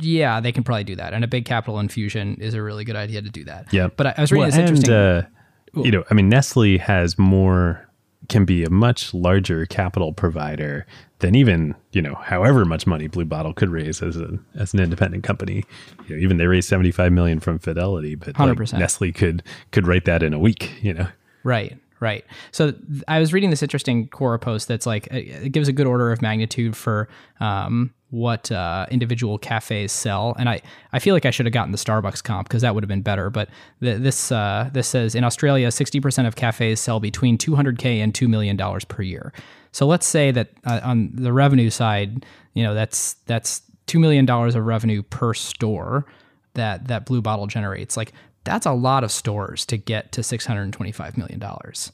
[0.00, 2.96] Yeah, they can probably do that, and a big capital infusion is a really good
[2.96, 3.72] idea to do that.
[3.72, 4.94] Yeah, but I, I was reading well, this interesting.
[4.94, 5.26] And,
[5.74, 7.88] you know, I mean, Nestle has more,
[8.28, 10.86] can be a much larger capital provider
[11.20, 14.80] than even, you know, however much money Blue Bottle could raise as a as an
[14.80, 15.64] independent company.
[16.06, 19.86] You know, even they raised seventy five million from Fidelity, but like Nestle could could
[19.86, 20.72] write that in a week.
[20.82, 21.08] You know,
[21.44, 21.78] right.
[22.00, 22.24] Right.
[22.50, 25.86] So th- I was reading this interesting Quora post that's like it gives a good
[25.86, 27.08] order of magnitude for
[27.38, 30.36] um, what uh, individual cafes sell.
[30.38, 30.60] And I,
[30.92, 33.00] I feel like I should have gotten the Starbucks comp because that would have been
[33.00, 33.30] better.
[33.30, 33.48] But
[33.80, 38.28] th- this uh, this says in Australia, 60% of cafes sell between 200k and two
[38.28, 39.32] million dollars per year.
[39.72, 44.26] So let's say that uh, on the revenue side, you know that's that's two million
[44.26, 46.04] dollars of revenue per store
[46.52, 47.96] that that Blue Bottle generates.
[47.96, 48.12] Like
[48.44, 51.92] that's a lot of stores to get to 625 million dollars.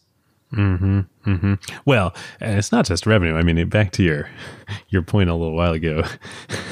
[0.53, 1.55] Mm-hmm, mm-hmm.
[1.85, 3.37] Well, it's not just revenue.
[3.37, 4.31] I mean, back to your
[4.89, 6.03] your point a little while ago.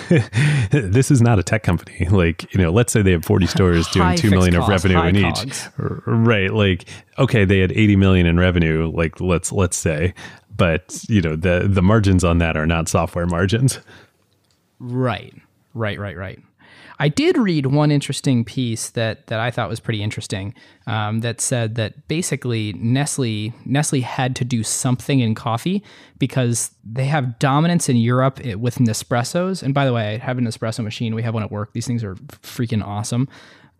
[0.70, 2.07] this is not a tech company.
[2.09, 5.03] Like, you know, let's say they have 40 stores doing 2 million cost, of revenue
[5.09, 5.35] in each.
[5.35, 5.68] Cogs.
[5.77, 6.51] Right.
[6.53, 10.14] Like, okay, they had 80 million in revenue, like let's let's say,
[10.57, 13.79] but, you know, the the margins on that are not software margins.
[14.79, 15.35] Right.
[15.74, 16.41] Right, right, right.
[16.99, 20.55] I did read one interesting piece that that I thought was pretty interesting.
[20.86, 25.82] Um, that said that basically Nestle Nestle had to do something in coffee
[26.18, 29.62] because they have dominance in Europe eh, with Nespressos.
[29.62, 31.14] And by the way, I have an espresso machine.
[31.14, 31.72] We have one at work.
[31.72, 33.28] These things are freaking awesome.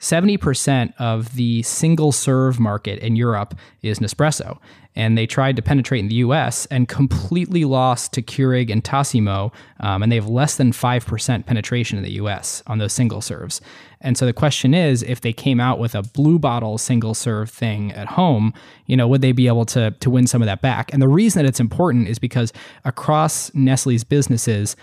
[0.01, 4.59] 70% of the single serve market in Europe is Nespresso.
[4.95, 9.53] And they tried to penetrate in the US and completely lost to Keurig and Tassimo.
[9.81, 13.61] Um, and they have less than 5% penetration in the US on those single serves.
[14.01, 17.51] And so the question is if they came out with a blue bottle single serve
[17.51, 18.55] thing at home,
[18.87, 20.93] you know, would they be able to, to win some of that back?
[20.93, 22.53] And the reason that it's important is because
[22.85, 24.77] across Nestle's businesses,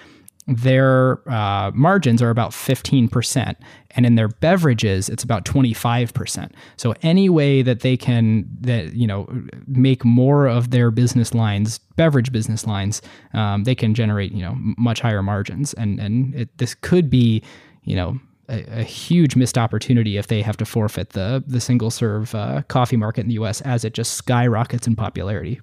[0.47, 3.55] their uh, margins are about 15%
[3.91, 9.07] and in their beverages it's about 25% so any way that they can that you
[9.07, 9.27] know
[9.67, 13.01] make more of their business lines beverage business lines
[13.33, 15.73] um, they can generate you know much higher margins.
[15.73, 17.41] And and it, this could be
[17.83, 18.19] you know
[18.49, 22.63] a, a, huge missed opportunity if they have to forfeit the the single serve uh,
[22.67, 25.61] coffee market in the US as it just skyrockets in popularity.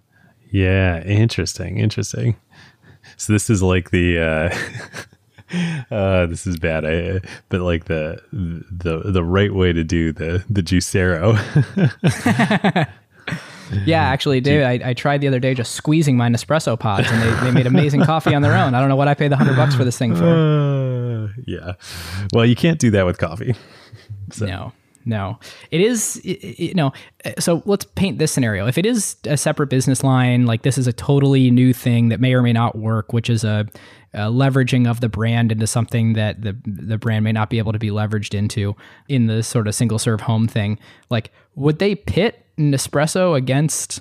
[0.50, 2.36] Yeah interesting interesting
[3.20, 5.54] so this is like the uh,
[5.94, 6.86] uh this is bad.
[6.86, 11.36] I, but like the the the right way to do the the juicero.
[13.84, 17.22] yeah, actually, dude, I, I, tried the other day just squeezing my Nespresso pods, and
[17.22, 18.74] they, they made amazing coffee on their own.
[18.74, 20.24] I don't know what I paid the hundred bucks for this thing for.
[20.24, 21.74] Uh, yeah,
[22.32, 23.54] well, you can't do that with coffee.
[24.32, 24.46] So.
[24.46, 24.72] No,
[25.10, 25.38] no.
[25.70, 26.92] It is you know
[27.24, 28.66] uh, so let's paint this scenario.
[28.66, 32.20] If it is a separate business line like this is a totally new thing that
[32.20, 33.66] may or may not work which is a,
[34.14, 37.72] a, leveraging of the brand into something that the the brand may not be able
[37.72, 38.74] to be leveraged into
[39.08, 40.78] in the sort of single serve home thing.
[41.10, 44.00] Like would they pit nespresso against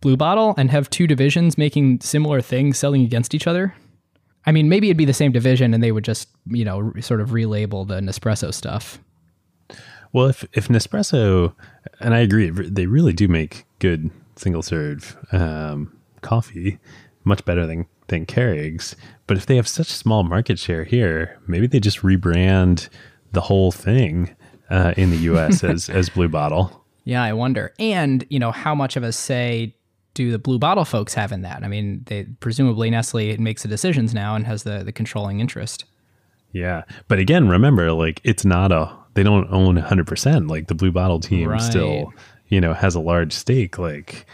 [0.00, 3.74] blue bottle and have two divisions making similar things selling against each other?
[4.44, 7.20] I mean maybe it'd be the same division and they would just you know sort
[7.20, 8.98] of relabel the nespresso stuff
[10.12, 11.54] well, if if Nespresso,
[12.00, 16.78] and I agree, they really do make good single serve um, coffee,
[17.24, 18.96] much better than than Keurig's.
[19.26, 22.88] But if they have such small market share here, maybe they just rebrand
[23.32, 24.34] the whole thing
[24.70, 25.62] uh, in the U.S.
[25.64, 26.84] as as Blue Bottle.
[27.04, 27.72] Yeah, I wonder.
[27.78, 29.74] And you know, how much of a say
[30.14, 31.62] do the Blue Bottle folks have in that?
[31.62, 35.84] I mean, they presumably Nestle makes the decisions now and has the the controlling interest.
[36.52, 40.50] Yeah, but again, remember, like it's not a they don't own 100%.
[40.50, 41.60] Like the Blue Bottle team right.
[41.60, 42.12] still,
[42.48, 43.78] you know, has a large stake.
[43.78, 44.26] Like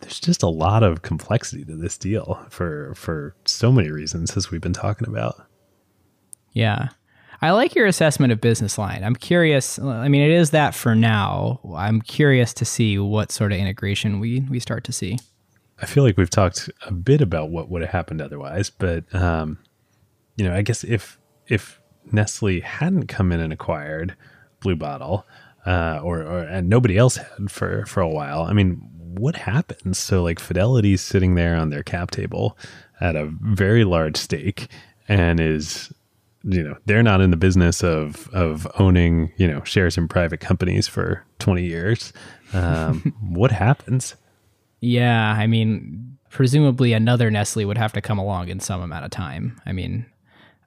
[0.00, 4.50] there's just a lot of complexity to this deal for for so many reasons as
[4.50, 5.46] we've been talking about.
[6.52, 6.88] Yeah.
[7.42, 9.04] I like your assessment of business line.
[9.04, 9.78] I'm curious.
[9.78, 11.60] I mean, it is that for now.
[11.74, 15.18] I'm curious to see what sort of integration we we start to see.
[15.80, 19.58] I feel like we've talked a bit about what would have happened otherwise, but um,
[20.36, 21.80] you know, I guess if if
[22.12, 24.16] Nestle hadn't come in and acquired
[24.60, 25.26] Blue Bottle,
[25.66, 28.42] uh, or, or and nobody else had for for a while.
[28.42, 28.80] I mean,
[29.16, 29.98] what happens?
[29.98, 32.58] So like Fidelity's sitting there on their cap table
[33.00, 34.68] at a very large stake,
[35.08, 35.92] and is
[36.44, 40.40] you know they're not in the business of of owning you know shares in private
[40.40, 42.12] companies for 20 years
[42.52, 44.14] um, what happens
[44.80, 49.10] yeah i mean presumably another nestle would have to come along in some amount of
[49.10, 50.04] time i mean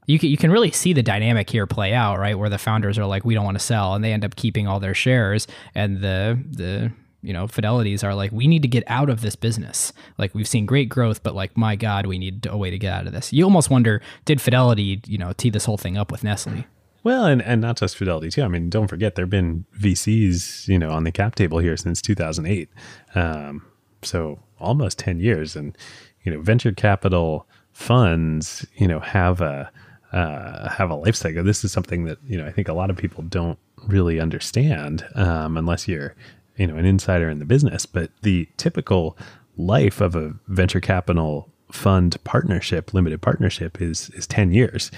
[0.07, 2.37] you can, you can really see the dynamic here play out, right?
[2.39, 4.67] Where the founders are like, we don't want to sell, and they end up keeping
[4.67, 6.91] all their shares, and the the
[7.21, 9.91] you know fidelities are like, we need to get out of this business.
[10.17, 12.93] Like we've seen great growth, but like, my God, we need a way to get
[12.93, 13.33] out of this.
[13.33, 16.65] You almost wonder, did Fidelity, you know, tee this whole thing up with Nestle?
[17.03, 18.43] Well, and, and not just Fidelity too.
[18.43, 21.75] I mean, don't forget there have been VCs, you know, on the cap table here
[21.75, 22.69] since 2008.
[23.13, 23.65] Um,
[24.01, 25.77] so almost 10 years, and
[26.23, 29.71] you know, venture capital funds, you know, have a
[30.11, 31.43] uh, have a life cycle.
[31.43, 35.05] This is something that you know I think a lot of people don't really understand
[35.15, 36.15] um, unless you're
[36.55, 37.85] you know an insider in the business.
[37.85, 39.17] But the typical
[39.57, 44.91] life of a venture capital fund partnership, limited partnership, is is ten years.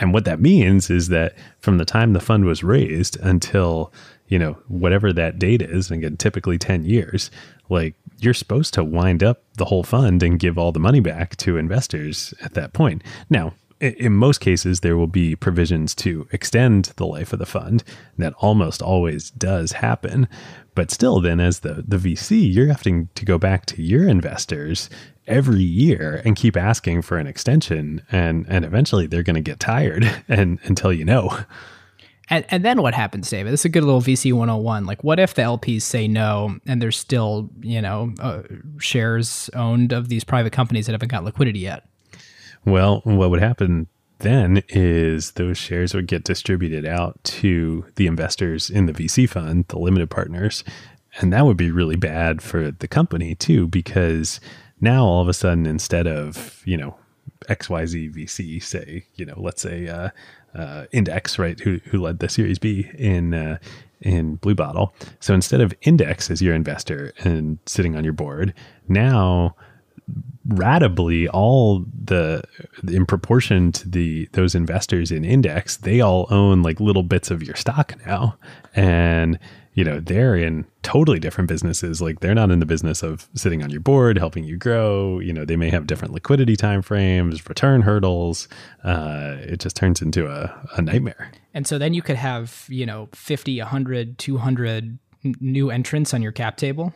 [0.00, 3.92] And what that means is that from the time the fund was raised until
[4.28, 7.30] you know whatever that date is, and again, typically ten years,
[7.68, 11.36] like you're supposed to wind up the whole fund and give all the money back
[11.36, 13.02] to investors at that point.
[13.30, 17.84] Now, in most cases, there will be provisions to extend the life of the fund.
[18.16, 20.28] That almost always does happen.
[20.74, 24.90] But still, then, as the, the VC, you're having to go back to your investors
[25.26, 28.02] every year and keep asking for an extension.
[28.10, 31.36] And, and eventually they're going to get tired and until you know.
[32.30, 33.52] And, and then what happens, David?
[33.52, 34.84] This is a good little VC 101.
[34.84, 38.42] Like, what if the LPs say no and there's still, you know, uh,
[38.78, 41.84] shares owned of these private companies that haven't got liquidity yet?
[42.64, 43.88] Well, what would happen
[44.18, 49.66] then is those shares would get distributed out to the investors in the VC fund,
[49.68, 50.64] the limited partners.
[51.20, 54.40] And that would be really bad for the company too, because
[54.80, 56.96] now all of a sudden, instead of, you know,
[57.48, 60.10] XYZ VC, say, you know, let's say uh,
[60.54, 63.58] uh, Index, right, who, who led the Series B in uh,
[64.00, 64.94] in Blue Bottle.
[65.20, 68.54] So instead of Index as your investor and sitting on your board,
[68.88, 69.56] now
[70.48, 72.42] ratably all the
[72.86, 77.42] in proportion to the those investors in index they all own like little bits of
[77.42, 78.36] your stock now.
[78.74, 79.38] And
[79.74, 82.00] you know they're in totally different businesses.
[82.00, 85.20] Like they're not in the business of sitting on your board helping you grow.
[85.20, 88.48] You know they may have different liquidity timeframes return hurdles.
[88.82, 91.30] Uh, it just turns into a, a nightmare.
[91.54, 94.98] And so then you could have you know 50 100 200
[95.40, 96.94] new entrants on your cap table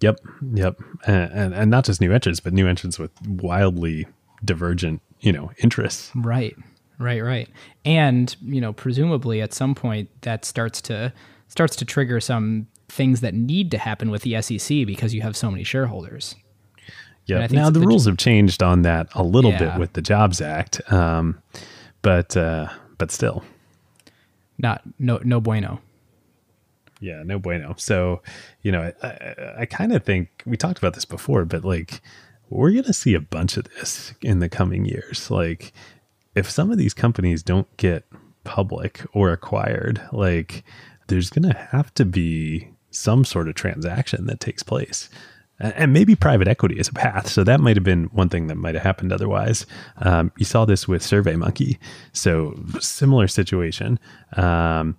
[0.00, 0.20] Yep,
[0.54, 4.06] yep, and, and, and not just new entrants, but new entrants with wildly
[4.44, 6.10] divergent, you know, interests.
[6.14, 6.56] Right,
[6.98, 7.48] right, right.
[7.84, 11.12] And you know, presumably at some point that starts to
[11.48, 15.36] starts to trigger some things that need to happen with the SEC because you have
[15.36, 16.34] so many shareholders.
[17.26, 17.46] Yeah.
[17.50, 19.70] Now the, the rules have changed on that a little yeah.
[19.70, 21.40] bit with the Jobs Act, um,
[22.02, 22.68] but uh,
[22.98, 23.42] but still,
[24.58, 25.80] not no no bueno
[27.04, 27.74] yeah, no bueno.
[27.76, 28.22] So,
[28.62, 32.00] you know, I, I, I kind of think we talked about this before, but like
[32.48, 35.30] we're going to see a bunch of this in the coming years.
[35.30, 35.72] Like
[36.34, 38.04] if some of these companies don't get
[38.44, 40.64] public or acquired, like
[41.08, 45.10] there's going to have to be some sort of transaction that takes place.
[45.60, 47.28] And maybe private equity is a path.
[47.28, 49.66] So that might have been one thing that might have happened otherwise.
[49.98, 51.78] Um, you saw this with SurveyMonkey.
[52.12, 54.00] So similar situation.
[54.36, 54.96] Um,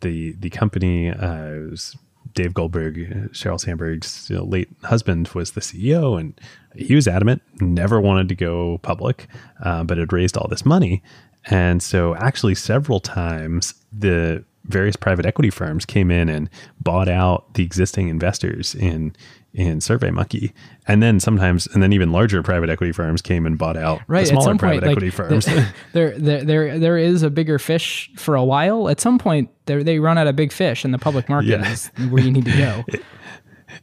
[0.00, 1.96] the the company uh, was
[2.34, 6.38] Dave Goldberg, Sheryl Sandberg's you know, late husband, was the CEO, and
[6.76, 9.26] he was adamant, never wanted to go public,
[9.64, 11.02] uh, but had raised all this money,
[11.46, 17.54] and so actually several times the various private equity firms came in and bought out
[17.54, 19.14] the existing investors in
[19.58, 20.52] in SurveyMonkey,
[20.86, 24.20] and then sometimes, and then even larger private equity firms came and bought out right,
[24.20, 25.46] the smaller private point, equity like, firms.
[25.92, 28.88] there, there, there, there is a bigger fish for a while.
[28.88, 31.70] At some point, they run out of big fish, and the public market yeah.
[31.70, 32.84] is where you need to go.
[32.94, 33.02] It,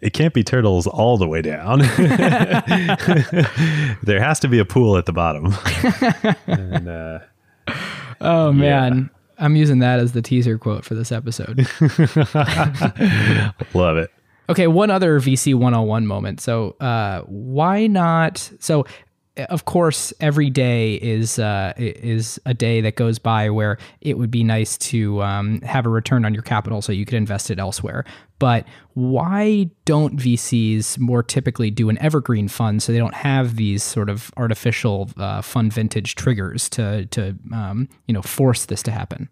[0.01, 1.79] it can't be turtles all the way down.
[4.03, 5.53] there has to be a pool at the bottom.
[6.47, 7.19] and, uh,
[8.19, 9.45] oh man, yeah.
[9.45, 11.67] I'm using that as the teaser quote for this episode.
[13.75, 14.11] Love it.
[14.49, 16.39] Okay, one other VC 101 moment.
[16.41, 18.51] So, uh, why not?
[18.59, 18.85] So,
[19.37, 24.31] of course, every day is uh, is a day that goes by where it would
[24.31, 27.59] be nice to um, have a return on your capital, so you could invest it
[27.59, 28.05] elsewhere.
[28.39, 33.83] But why don't VCs more typically do an evergreen fund, so they don't have these
[33.83, 38.91] sort of artificial uh, fund vintage triggers to to um, you know force this to
[38.91, 39.29] happen?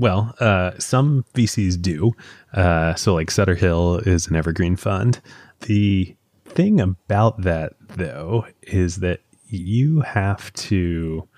[0.00, 2.12] Well, uh, some VCs do.
[2.54, 5.20] Uh, so, like Sutter Hill is an evergreen fund.
[5.60, 11.28] The thing about that, though, is that you have to,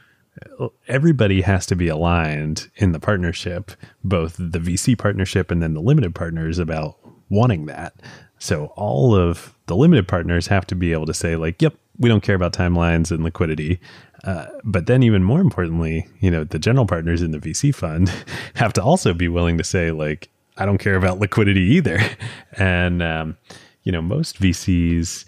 [0.86, 3.72] everybody has to be aligned in the partnership,
[4.04, 6.98] both the VC partnership and then the limited partners about
[7.28, 7.94] wanting that.
[8.38, 12.08] So, all of the limited partners have to be able to say, like, yep, we
[12.08, 13.80] don't care about timelines and liquidity.
[14.24, 18.12] But then, even more importantly, you know, the general partners in the VC fund
[18.54, 22.00] have to also be willing to say, like, I don't care about liquidity either.
[22.58, 23.38] And, um,
[23.82, 25.24] you know, most VCs,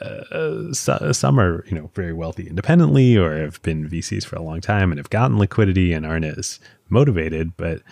[0.00, 4.42] uh, so, some are, you know, very wealthy independently or have been VCs for a
[4.42, 7.56] long time and have gotten liquidity and aren't as motivated.
[7.56, 7.82] But,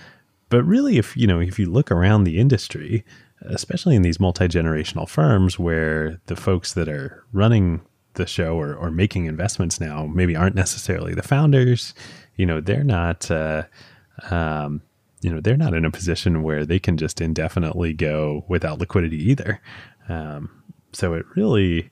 [0.50, 3.04] but really, if, you know, if you look around the industry,
[3.42, 7.80] especially in these multi generational firms where the folks that are running
[8.16, 11.94] the show or, or making investments now maybe aren't necessarily the founders.
[12.36, 13.64] You know, they're not, uh,
[14.30, 14.82] um,
[15.22, 19.30] you know, they're not in a position where they can just indefinitely go without liquidity
[19.30, 19.60] either.
[20.08, 20.62] Um,
[20.92, 21.90] so it really,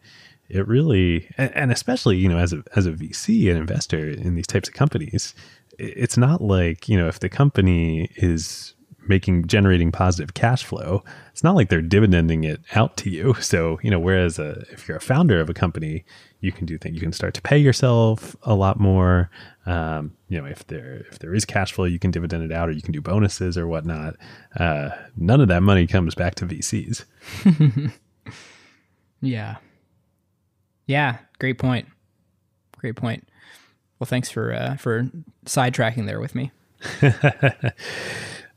[0.48, 4.34] it really, and, and especially, you know, as a, as a VC, an investor in
[4.34, 5.34] these types of companies,
[5.78, 8.73] it's not like, you know, if the company is
[9.08, 11.02] making generating positive cash flow
[11.34, 13.34] it's not like they're dividending it out to you.
[13.44, 16.04] So you know whereas a, uh, if you're a founder of a company
[16.40, 19.30] you can do things you can start to pay yourself a lot more.
[19.66, 22.68] Um, you know if there if there is cash flow you can dividend it out
[22.68, 24.14] or you can do bonuses or whatnot.
[24.58, 27.04] Uh, none of that money comes back to vcs
[29.20, 29.56] yeah.
[30.86, 31.88] Yeah great point.
[32.78, 33.28] Great point.
[33.98, 35.10] Well thanks for uh, for
[35.46, 36.52] sidetracking there with me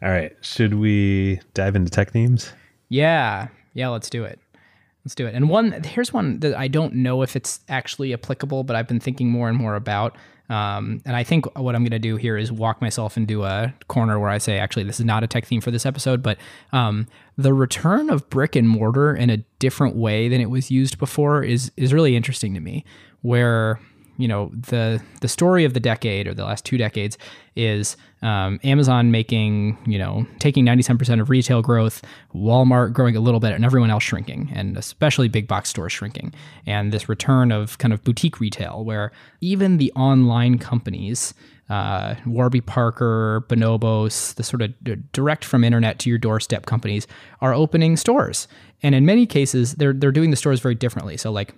[0.02, 0.36] All right.
[0.42, 2.52] Should we dive into tech themes?
[2.90, 3.48] Yeah.
[3.74, 4.40] Yeah, let's do it.
[5.04, 5.36] Let's do it.
[5.36, 9.00] And one here's one that I don't know if it's actually applicable, but I've been
[9.00, 10.18] thinking more and more about.
[10.50, 13.74] Um, and I think what I'm going to do here is walk myself into a
[13.88, 16.38] corner where I say, actually, this is not a tech theme for this episode, but
[16.72, 20.98] um, the return of brick and mortar in a different way than it was used
[20.98, 22.86] before is is really interesting to me.
[23.22, 23.80] Where
[24.18, 27.18] you know the the story of the decade or the last two decades
[27.56, 32.02] is um, Amazon making you know taking 97% of retail growth,
[32.34, 36.34] Walmart growing a little bit, and everyone else shrinking, and especially big box stores shrinking,
[36.66, 39.12] and this return of kind of boutique retail where
[39.42, 41.34] even the online companies.
[41.70, 44.74] Uh, Warby Parker, Bonobos, the sort of
[45.12, 47.08] direct from internet to your doorstep companies
[47.42, 48.48] are opening stores,
[48.82, 51.18] and in many cases, they're they're doing the stores very differently.
[51.18, 51.54] So, like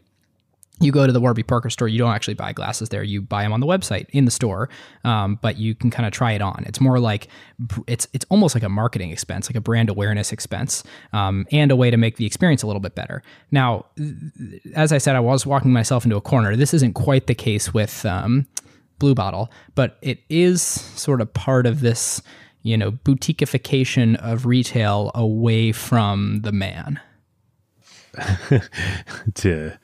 [0.80, 3.04] you go to the Warby Parker store, you don't actually buy glasses there.
[3.04, 4.70] You buy them on the website in the store,
[5.04, 6.64] um, but you can kind of try it on.
[6.66, 7.28] It's more like
[7.88, 11.76] it's it's almost like a marketing expense, like a brand awareness expense, um, and a
[11.76, 13.22] way to make the experience a little bit better.
[13.52, 13.86] Now,
[14.76, 16.56] as I said, I was walking myself into a corner.
[16.56, 18.48] This isn't quite the case with um,
[19.00, 22.22] Blue Bottle, but it is sort of part of this,
[22.62, 27.00] you know, boutiqueification of retail away from the man.
[29.36, 29.78] to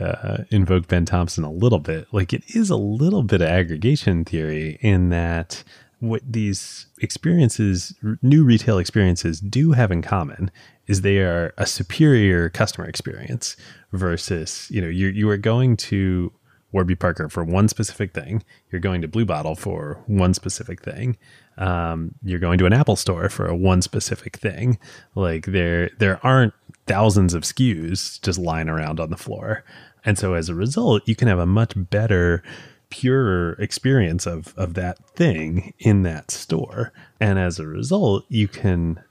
[0.00, 2.06] uh, invoke Ben Thompson a little bit.
[2.12, 5.62] Like it is a little bit of aggregation theory in that
[6.00, 10.50] what these experiences, new retail experiences, do have in common
[10.88, 13.56] is they are a superior customer experience
[13.92, 16.32] versus you know you you are going to
[16.72, 18.42] Warby Parker for one specific thing.
[18.70, 21.16] You're going to Blue Bottle for one specific thing.
[21.58, 24.78] Um, you're going to an Apple store for a one specific thing.
[25.14, 26.54] Like there there aren't
[26.86, 29.64] thousands of SKUs just lying around on the floor.
[30.04, 32.42] And so as a result, you can have a much better
[32.90, 36.92] purer experience of of that thing in that store.
[37.20, 39.02] And as a result, you can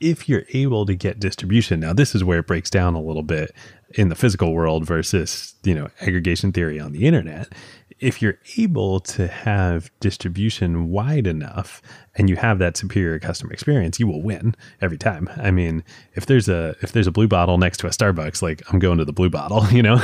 [0.00, 1.80] if you're able to get distribution.
[1.80, 3.54] Now this is where it breaks down a little bit
[3.94, 7.52] in the physical world versus, you know, aggregation theory on the internet
[8.00, 11.82] if you're able to have distribution wide enough
[12.14, 15.28] and you have that superior customer experience, you will win every time.
[15.36, 15.82] I mean,
[16.14, 18.98] if there's a if there's a blue bottle next to a Starbucks, like I'm going
[18.98, 20.00] to the blue bottle, you know.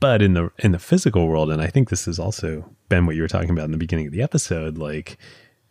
[0.00, 3.16] but in the in the physical world, and I think this has also been what
[3.16, 5.16] you were talking about in the beginning of the episode, like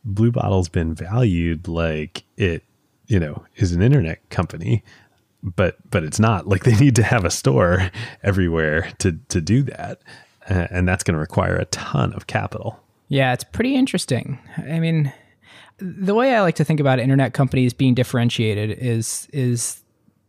[0.05, 2.63] blue bottle's been valued like it,
[3.09, 4.83] you know, is an internet company
[5.41, 7.91] but but it's not like they need to have a store
[8.23, 10.01] everywhere to to do that
[10.49, 12.79] and that's going to require a ton of capital.
[13.07, 14.39] Yeah, it's pretty interesting.
[14.57, 15.13] I mean,
[15.77, 19.81] the way I like to think about internet companies being differentiated is is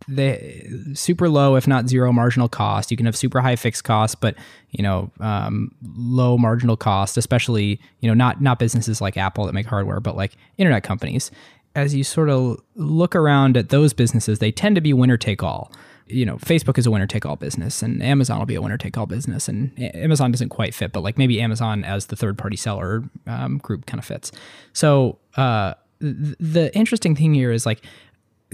[0.09, 2.91] they super low, if not zero, marginal cost.
[2.91, 4.35] You can have super high fixed costs, but
[4.71, 7.17] you know, um, low marginal cost.
[7.17, 11.31] Especially, you know, not not businesses like Apple that make hardware, but like internet companies.
[11.75, 15.43] As you sort of look around at those businesses, they tend to be winner take
[15.43, 15.71] all
[16.11, 18.77] you know, Facebook is a winner take all business and Amazon will be a winner
[18.77, 19.49] take all business.
[19.49, 23.59] And Amazon doesn't quite fit, but like maybe Amazon as the third party seller um,
[23.59, 24.33] group kind of fits.
[24.73, 27.85] So uh, th- the interesting thing here is like,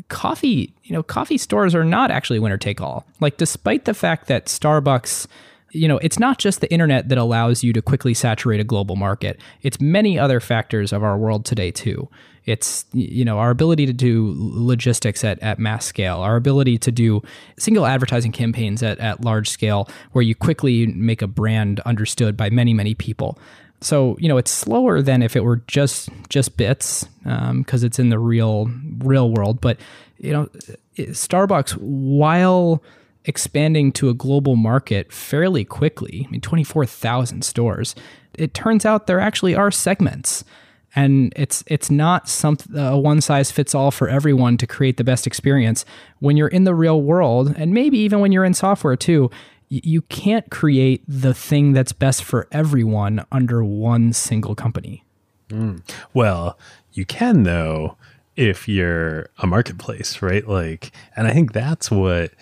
[0.09, 3.07] coffee, you know, coffee stores are not actually winner take all.
[3.21, 5.27] Like, despite the fact that Starbucks,
[5.71, 8.97] you know, it's not just the internet that allows you to quickly saturate a global
[8.97, 9.41] market.
[9.63, 12.09] It's many other factors of our world today too.
[12.47, 16.93] It's you know our ability to do logistics at, at mass scale, our ability to
[16.93, 17.23] do
[17.59, 22.49] single advertising campaigns at, at large scale, where you quickly make a brand understood by
[22.49, 23.39] many many people.
[23.81, 27.99] So you know it's slower than if it were just just bits because um, it's
[27.99, 29.61] in the real real world.
[29.61, 29.79] But
[30.19, 30.49] you know,
[30.97, 32.83] Starbucks while
[33.27, 36.25] expanding to a global market fairly quickly.
[36.27, 37.97] I mean, 24,000 stores.
[38.35, 40.45] It turns out there actually are segments
[40.97, 45.05] and it's it's not some a one size fits all for everyone to create the
[45.05, 45.85] best experience.
[46.19, 49.31] When you're in the real world and maybe even when you're in software too
[49.69, 55.05] you can't create the thing that's best for everyone under one single company.
[55.49, 55.81] Mm.
[56.13, 56.59] well
[56.93, 57.97] you can though
[58.35, 60.47] if you're a marketplace right?
[60.49, 62.33] Like and i think that's what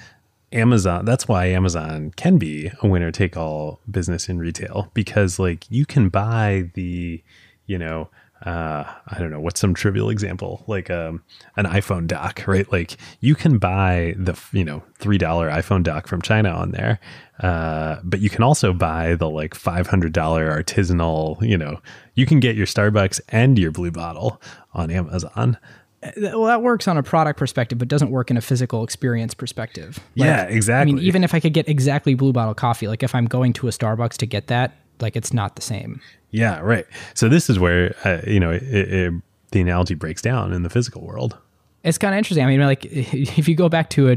[0.55, 5.69] Amazon, that's why Amazon can be a winner take all business in retail because like
[5.69, 7.21] you can buy the,
[7.67, 8.09] you know,
[8.45, 11.23] uh, I don't know what's some trivial example like um,
[11.57, 12.71] an iPhone dock, right?
[12.71, 17.01] Like you can buy the you know three dollar iPhone dock from China on there,
[17.41, 21.41] uh, but you can also buy the like five hundred dollar artisanal.
[21.47, 21.81] You know,
[22.15, 24.41] you can get your Starbucks and your Blue Bottle
[24.75, 25.57] on Amazon.
[26.03, 29.33] Uh, well, that works on a product perspective, but doesn't work in a physical experience
[29.33, 30.01] perspective.
[30.17, 30.93] Like, yeah, exactly.
[30.93, 33.55] I mean, even if I could get exactly Blue Bottle coffee, like if I'm going
[33.55, 36.01] to a Starbucks to get that, like it's not the same.
[36.31, 36.87] Yeah, right.
[37.15, 39.15] So this is where uh, you know it, it,
[39.53, 41.39] the analogy breaks down in the physical world.
[41.85, 42.45] it's kind of interesting.
[42.45, 44.17] I mean, like if you go back to a,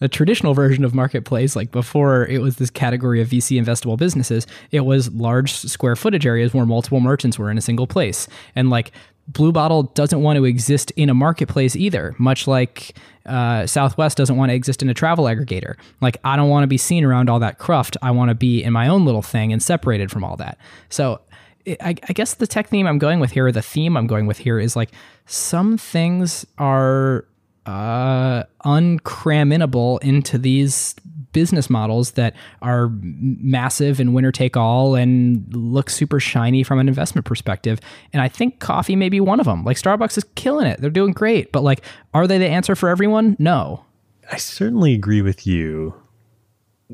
[0.00, 4.46] a, traditional version of marketplace, like before it was this category of VC investable businesses,
[4.72, 8.70] it was large square footage areas where multiple merchants were in a single place, and
[8.70, 8.92] like
[9.26, 12.94] Blue Bottle doesn't want to exist in a marketplace either, much like
[13.26, 15.76] uh, Southwest doesn't want to exist in a travel aggregator.
[16.00, 17.96] Like, I don't want to be seen around all that cruft.
[18.02, 20.58] I want to be in my own little thing and separated from all that.
[20.90, 21.20] So,
[21.66, 24.26] I, I guess the tech theme I'm going with here, or the theme I'm going
[24.26, 24.90] with here, is like
[25.24, 27.24] some things are
[27.64, 28.42] uh,
[30.02, 30.94] into these
[31.34, 36.88] business models that are massive and winner take all and look super shiny from an
[36.88, 37.78] investment perspective.
[38.14, 39.64] And I think coffee may be one of them.
[39.64, 40.80] Like Starbucks is killing it.
[40.80, 41.52] They're doing great.
[41.52, 43.36] But like, are they the answer for everyone?
[43.38, 43.84] No.
[44.32, 45.94] I certainly agree with you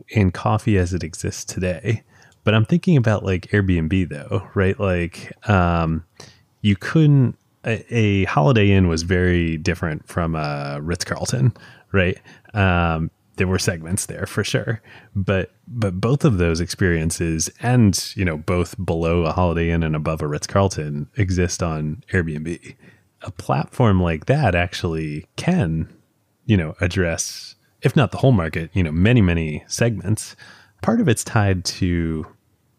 [0.09, 2.03] in coffee as it exists today.
[2.43, 4.81] But I'm thinking about like Airbnb though, right?
[4.81, 6.05] Like, um,
[6.63, 11.53] you couldn't a, a Holiday Inn was very different from a Ritz Carlton,
[11.93, 12.19] right?
[12.55, 13.11] Um,
[13.41, 14.83] there were segments there for sure,
[15.17, 19.97] but but both of those experiences, and you know, both below a Holiday Inn and
[19.97, 22.77] above a Ritz Carlton, exist on Airbnb.
[23.23, 25.89] A platform like that actually can,
[26.45, 30.37] you know, address if not the whole market, you know, many many segments.
[30.83, 32.27] Part of it's tied to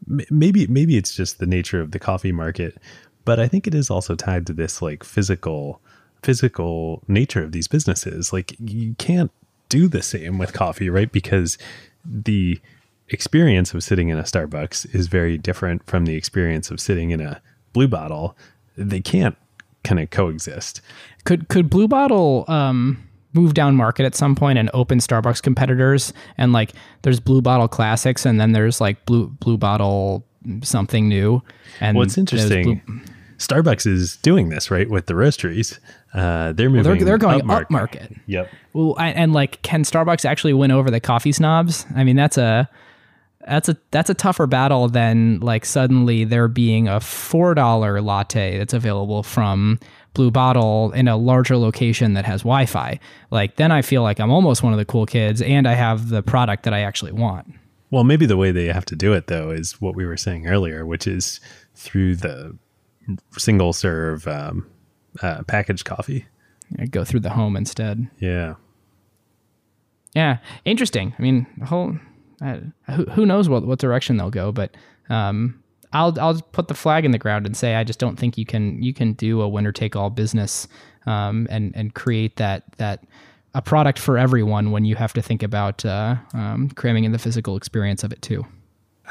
[0.05, 2.77] maybe maybe it's just the nature of the coffee market,
[3.25, 5.81] but I think it is also tied to this like physical
[6.21, 8.31] physical nature of these businesses.
[8.31, 9.31] Like you can't
[9.71, 11.11] do the same with coffee, right?
[11.11, 11.57] Because
[12.03, 12.59] the
[13.07, 17.21] experience of sitting in a Starbucks is very different from the experience of sitting in
[17.21, 17.41] a
[17.71, 18.37] blue bottle.
[18.75, 19.37] They can't
[19.85, 20.81] kind of coexist.
[21.23, 23.01] Could could Blue Bottle um,
[23.33, 26.11] move down market at some point and open Starbucks competitors?
[26.37, 30.25] And like, there's Blue Bottle Classics, and then there's like Blue Blue Bottle
[30.63, 31.41] something new.
[31.79, 33.01] And what's interesting, Blue-
[33.41, 35.79] Starbucks is doing this right with the roasteries.
[36.13, 36.85] Uh, they're moving.
[36.85, 38.13] Well, they're, they're going up market.
[38.27, 38.49] Yep.
[38.73, 41.85] Well, I, and like, can Starbucks actually win over the coffee snobs?
[41.95, 42.69] I mean, that's a
[43.47, 48.59] that's a that's a tougher battle than like suddenly there being a four dollar latte
[48.59, 49.79] that's available from
[50.13, 52.99] Blue Bottle in a larger location that has Wi-Fi.
[53.31, 56.09] Like, then I feel like I'm almost one of the cool kids, and I have
[56.09, 57.51] the product that I actually want.
[57.89, 60.47] Well, maybe the way they have to do it though is what we were saying
[60.47, 61.39] earlier, which is
[61.73, 62.55] through the
[63.37, 64.69] single serve um,
[65.21, 66.25] uh, packaged coffee.
[66.77, 68.09] Yeah, go through the home instead.
[68.19, 68.55] Yeah.
[70.15, 71.13] Yeah, interesting.
[71.17, 71.97] I mean, the whole
[72.41, 72.59] uh,
[72.95, 74.75] who, who knows what what direction they'll go, but
[75.09, 75.61] um,
[75.93, 78.45] I'll I'll put the flag in the ground and say I just don't think you
[78.45, 80.67] can you can do a winner take all business
[81.05, 83.03] um, and and create that that
[83.53, 87.19] a product for everyone when you have to think about uh, um, cramming in the
[87.19, 88.45] physical experience of it too.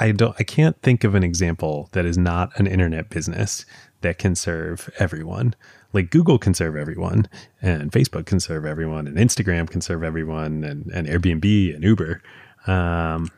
[0.00, 3.64] I don't I can't think of an example that is not an internet business
[4.00, 5.54] that can serve everyone.
[5.92, 7.28] Like Google can serve everyone
[7.60, 12.22] and Facebook can serve everyone and Instagram can serve everyone and, and Airbnb and Uber.
[12.66, 13.30] Um,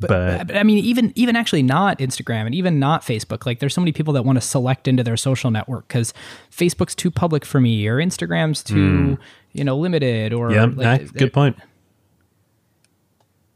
[0.00, 3.44] but, but, but, I mean, even even actually not Instagram and even not Facebook.
[3.46, 6.14] Like, there's so many people that want to select into their social network because
[6.52, 9.18] Facebook's too public for me, or Instagram's too, mm.
[9.52, 10.32] you know, limited.
[10.32, 11.56] Or yeah, like, good point.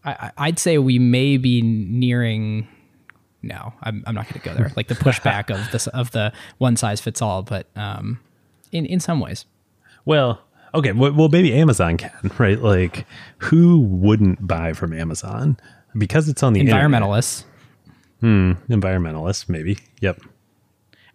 [0.05, 2.69] I, I'd say we may be nearing.
[3.43, 4.71] No, I'm, I'm not going to go there.
[4.77, 8.21] Like the pushback of this of the one size fits all, but um,
[8.71, 9.47] in in some ways.
[10.05, 10.41] Well,
[10.75, 10.93] okay.
[10.93, 12.61] Well, maybe Amazon can, right?
[12.61, 13.07] Like,
[13.39, 15.57] who wouldn't buy from Amazon
[15.97, 17.45] because it's on the environmentalists?
[18.21, 18.57] Internet.
[18.69, 18.73] Hmm.
[18.73, 19.79] Environmentalists, maybe.
[20.01, 20.21] Yep.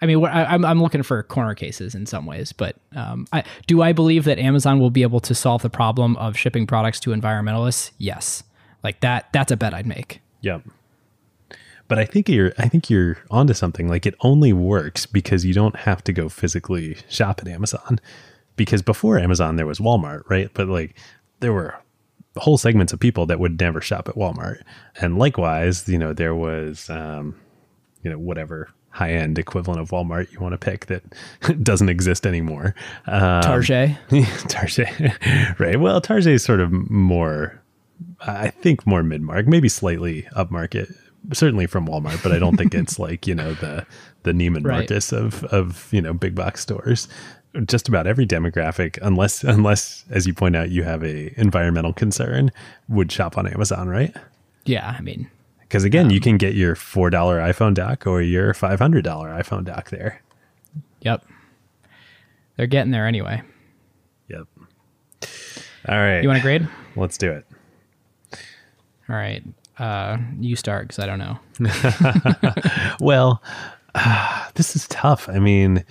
[0.01, 3.43] I mean, I, am I'm looking for corner cases in some ways, but um, I,
[3.65, 6.99] do I believe that Amazon will be able to solve the problem of shipping products
[7.01, 7.91] to environmentalists?
[7.97, 8.43] Yes.
[8.83, 10.21] Like that that's a bet I'd make.
[10.41, 10.63] Yep.
[11.87, 13.87] But I think you're I think you're onto something.
[13.87, 17.99] Like it only works because you don't have to go physically shop at Amazon.
[18.55, 20.49] Because before Amazon there was Walmart, right?
[20.53, 20.95] But like
[21.39, 21.75] there were
[22.35, 24.61] whole segments of people that would never shop at Walmart.
[25.01, 27.35] And likewise, you know, there was um,
[28.03, 31.03] you know, whatever high end equivalent of Walmart you want to pick that
[31.63, 32.73] doesn't exist anymore.
[33.05, 33.97] Um, Target.
[34.47, 34.89] Target.
[35.59, 35.79] right.
[35.79, 37.61] Well, Target is sort of more
[38.21, 40.95] I think more mid market, maybe slightly upmarket,
[41.33, 43.85] certainly from Walmart, but I don't think it's like you know the
[44.23, 44.79] the Neiman right.
[44.79, 47.07] Marcus of of you know big box stores.
[47.65, 52.51] Just about every demographic, unless unless as you point out, you have a environmental concern,
[52.89, 54.15] would shop on Amazon, right?
[54.65, 55.29] Yeah, I mean,
[55.61, 59.03] because again, um, you can get your four dollar iPhone dock or your five hundred
[59.03, 60.21] dollar iPhone dock there.
[61.01, 61.25] Yep,
[62.57, 63.41] they're getting there anyway.
[64.27, 64.47] Yep.
[65.87, 66.67] All right, you want to grade?
[66.95, 67.45] Let's do it.
[69.09, 69.43] All right.
[69.77, 71.39] Uh, you start because I don't know.
[72.99, 73.43] well,
[73.95, 75.29] uh, this is tough.
[75.29, 75.85] I mean,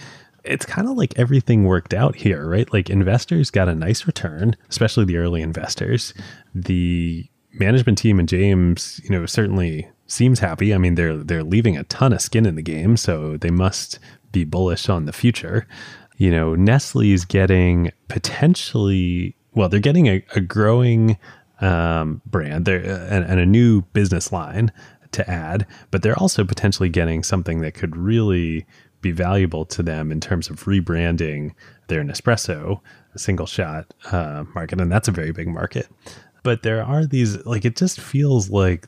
[0.45, 2.73] it's kind of like everything worked out here, right?
[2.73, 6.15] Like investors got a nice return, especially the early investors.
[6.55, 10.75] The management team and James, you know, certainly seems happy.
[10.75, 13.99] I mean, they're they're leaving a ton of skin in the game, so they must
[14.33, 15.67] be bullish on the future.
[16.17, 21.19] You know, Nestle is getting potentially well, they're getting a, a growing
[21.61, 24.73] um, brand there and, and a new business line
[25.13, 28.67] to add, but they're also potentially getting something that could really
[29.01, 31.55] be valuable to them in terms of rebranding
[31.89, 32.81] their Nespresso
[33.19, 35.89] single shot uh, market, and that's a very big market.
[36.43, 38.87] But there are these like it just feels like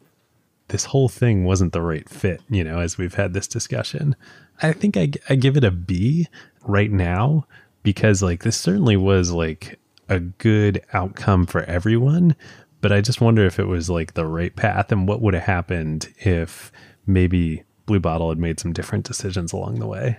[0.68, 4.14] this whole thing wasn't the right fit, you know, as we've had this discussion.
[4.62, 6.28] I think I, I give it a B
[6.64, 7.46] right now
[7.82, 9.78] because like this certainly was like
[10.08, 12.36] a good outcome for everyone,
[12.80, 15.44] but I just wonder if it was like the right path and what would have
[15.44, 16.70] happened if
[17.06, 20.18] maybe Blue Bottle had made some different decisions along the way.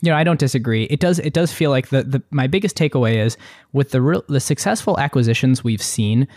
[0.00, 0.84] You know, I don't disagree.
[0.84, 1.18] It does.
[1.18, 3.36] It does feel like the, the my biggest takeaway is
[3.72, 6.28] with the real, the successful acquisitions we've seen.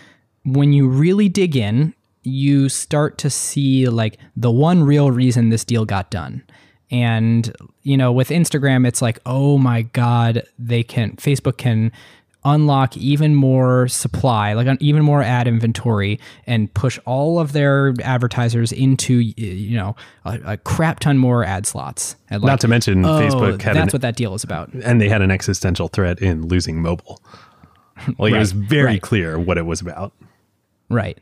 [0.44, 1.94] When you really dig in,
[2.24, 6.44] you start to see like the one real reason this deal got done.
[6.90, 11.92] And you know, with Instagram, it's like, oh my god, they can Facebook can
[12.44, 18.72] unlock even more supply, like even more ad inventory, and push all of their advertisers
[18.72, 22.16] into you know a, a crap ton more ad slots.
[22.30, 25.00] Like, Not to mention, oh, Facebook had that's an, what that deal is about, and
[25.02, 27.22] they had an existential threat in losing mobile.
[28.18, 29.02] Like right, it was very right.
[29.02, 30.14] clear what it was about.
[30.90, 31.20] Right.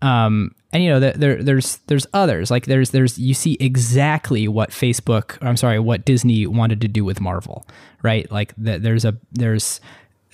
[0.00, 4.70] Um, and you know there there's there's others like there's there's you see exactly what
[4.70, 7.66] Facebook I'm sorry what Disney wanted to do with Marvel
[8.02, 9.80] right like the, there's a there's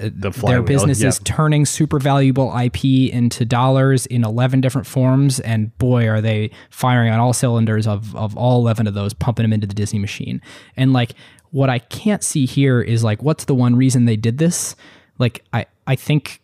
[0.00, 5.38] Uh, the their business is turning super valuable IP into dollars in 11 different forms.
[5.40, 9.44] And boy, are they firing on all cylinders of, of all 11 of those, pumping
[9.44, 10.40] them into the Disney machine.
[10.76, 11.12] And like,
[11.50, 14.74] what I can't see here is like, what's the one reason they did this?
[15.18, 16.40] Like, I, I think,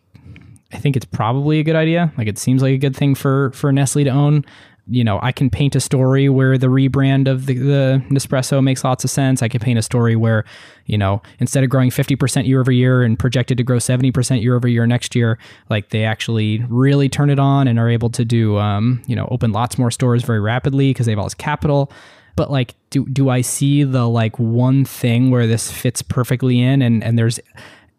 [0.71, 2.13] I think it's probably a good idea.
[2.17, 4.45] Like, it seems like a good thing for, for Nestle to own
[4.89, 8.83] you know, I can paint a story where the rebrand of the, the Nespresso makes
[8.83, 9.41] lots of sense.
[9.43, 10.45] I can paint a story where,
[10.85, 14.55] you know, instead of growing 50% year over year and projected to grow 70% year
[14.55, 15.37] over year next year,
[15.69, 19.27] like they actually really turn it on and are able to do, um, you know,
[19.31, 21.91] open lots more stores very rapidly because they have all this capital.
[22.35, 26.81] But like, do, do I see the like one thing where this fits perfectly in
[26.81, 27.39] and, and there's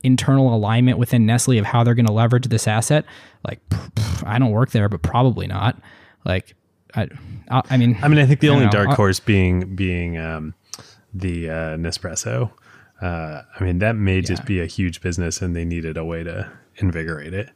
[0.03, 3.05] internal alignment within Nestle of how they're going to leverage this asset?
[3.47, 3.61] Like,
[4.25, 5.81] I don't work there, but probably not.
[6.25, 6.55] Like,
[6.95, 7.09] I,
[7.51, 8.73] I mean, I mean, I think the I only know.
[8.73, 10.55] dark horse being being um,
[11.13, 12.51] the uh, Nespresso.
[13.01, 14.21] Uh, I mean, that may yeah.
[14.23, 17.51] just be a huge business, and they needed a way to invigorate it.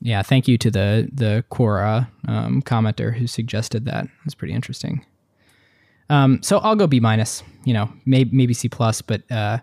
[0.00, 4.06] Yeah, thank you to the the Quora um, commenter who suggested that.
[4.24, 5.04] It's pretty interesting.
[6.08, 7.42] Um, so I'll go B minus.
[7.64, 9.58] You know, maybe maybe C plus, but uh,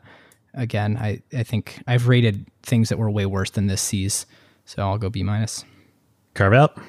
[0.54, 4.26] again, I I think I've rated things that were way worse than this C's,
[4.66, 5.66] so I'll go B minus.
[6.34, 6.80] Carve out.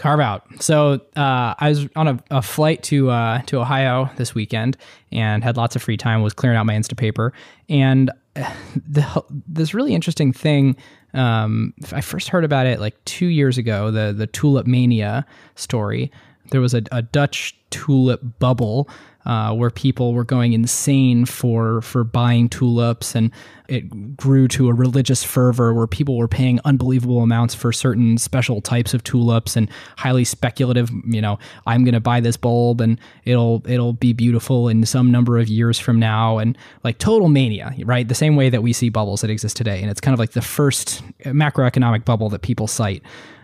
[0.00, 0.46] Carve out.
[0.62, 4.78] So uh, I was on a, a flight to uh, to Ohio this weekend
[5.12, 6.22] and had lots of free time.
[6.22, 7.32] Was clearing out my Instapaper
[7.68, 10.76] and the, this really interesting thing.
[11.12, 13.90] Um, I first heard about it like two years ago.
[13.90, 16.10] The the tulip mania story.
[16.50, 18.88] There was a, a Dutch tulip bubble
[19.26, 23.30] uh, where people were going insane for for buying tulips, and
[23.68, 28.60] it grew to a religious fervor where people were paying unbelievable amounts for certain special
[28.60, 30.90] types of tulips and highly speculative.
[31.06, 35.10] You know, I'm going to buy this bulb and it'll it'll be beautiful in some
[35.10, 38.08] number of years from now, and like total mania, right?
[38.08, 40.32] The same way that we see bubbles that exist today, and it's kind of like
[40.32, 43.02] the first macroeconomic bubble that people cite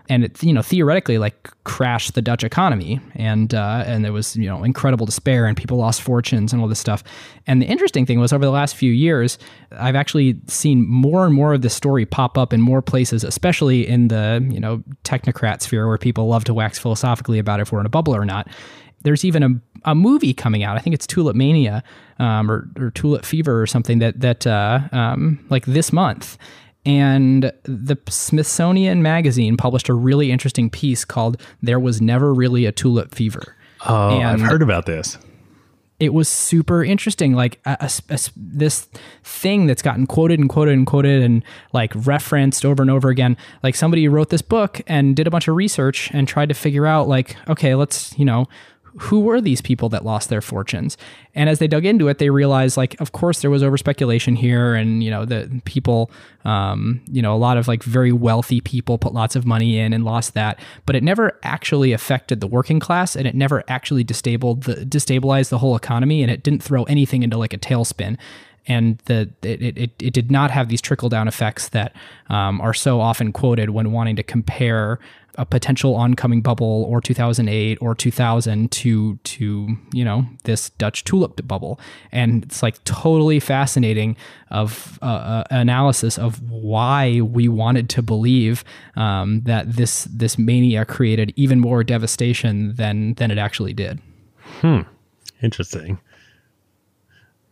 [0.09, 4.35] and it you know theoretically like crashed the Dutch economy and uh, and there was
[4.35, 7.03] you know incredible despair and people lost fortunes and all this stuff.
[7.45, 9.37] And the interesting thing was over the last few years,
[9.71, 13.87] I've actually seen more and more of this story pop up in more places, especially
[13.87, 17.79] in the you know technocrat sphere where people love to wax philosophically about if we're
[17.79, 18.47] in a bubble or not.
[19.03, 19.49] There's even a,
[19.91, 20.75] a movie coming out.
[20.75, 21.83] I think it's Tulip Mania
[22.17, 26.37] um, or, or Tulip Fever or something that that uh, um, like this month
[26.87, 32.71] and the Smithsonian Magazine published a really interesting piece called There Was Never Really a
[32.71, 33.57] Tulip Fever.
[33.85, 35.17] Oh, and I've heard about this.
[35.99, 37.33] It was super interesting.
[37.33, 38.87] Like a, a, a, this
[39.23, 43.35] thing that's gotten quoted and quoted and quoted and like referenced over and over again.
[43.63, 46.85] Like somebody wrote this book and did a bunch of research and tried to figure
[46.85, 48.47] out, like, okay, let's, you know,
[48.99, 50.97] who were these people that lost their fortunes?
[51.35, 54.35] And as they dug into it, they realized, like, of course, there was over speculation
[54.35, 56.11] here, and you know, the people,
[56.45, 59.93] um, you know, a lot of like very wealthy people put lots of money in
[59.93, 64.03] and lost that, but it never actually affected the working class, and it never actually
[64.03, 68.17] destabilized the destabilized the whole economy, and it didn't throw anything into like a tailspin.
[68.67, 71.95] And the it, it, it did not have these trickle down effects that
[72.29, 74.99] um, are so often quoted when wanting to compare
[75.37, 81.45] a potential oncoming bubble or 2008 or 2000 to to you know this Dutch tulip
[81.47, 81.79] bubble,
[82.11, 84.17] and it's like totally fascinating
[84.49, 88.63] of uh, uh, analysis of why we wanted to believe
[88.95, 94.01] um, that this this mania created even more devastation than than it actually did.
[94.61, 94.81] Hmm.
[95.41, 95.99] Interesting.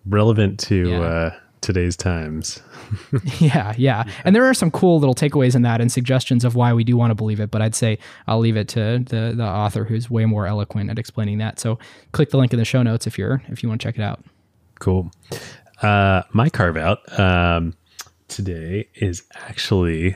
[0.06, 1.00] Relevant to yeah.
[1.02, 2.62] uh, today's times.
[3.40, 4.04] yeah, yeah.
[4.24, 6.96] And there are some cool little takeaways in that and suggestions of why we do
[6.96, 7.98] want to believe it, but I'd say
[8.28, 11.60] I'll leave it to the the author who's way more eloquent at explaining that.
[11.60, 11.80] So
[12.12, 14.04] click the link in the show notes if you're if you want to check it
[14.04, 14.24] out.
[14.80, 15.12] Cool.
[15.82, 17.74] Uh, my carve out um,
[18.28, 20.16] today is actually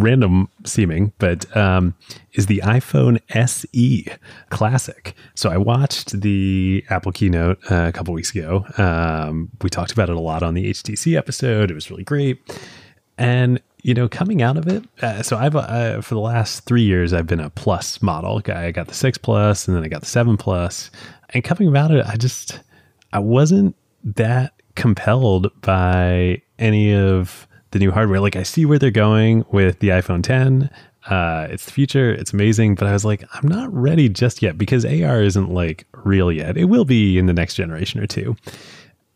[0.00, 1.94] random seeming, but um,
[2.32, 4.06] is the iPhone SE
[4.50, 5.14] Classic.
[5.34, 8.64] So I watched the Apple keynote uh, a couple weeks ago.
[8.78, 11.70] Um, we talked about it a lot on the HTC episode.
[11.70, 12.40] It was really great.
[13.16, 16.82] And you know, coming out of it, uh, so I've uh, for the last three
[16.82, 18.66] years I've been a plus model guy.
[18.66, 20.90] I got the six plus, and then I got the seven plus.
[21.30, 22.60] And coming about it, I just
[23.12, 28.20] I wasn't that compelled by any of the new hardware.
[28.20, 30.70] Like I see where they're going with the iPhone 10.
[31.06, 32.10] Uh, it's the future.
[32.10, 32.74] It's amazing.
[32.74, 36.56] But I was like, I'm not ready just yet because AR isn't like real yet.
[36.56, 38.36] It will be in the next generation or two.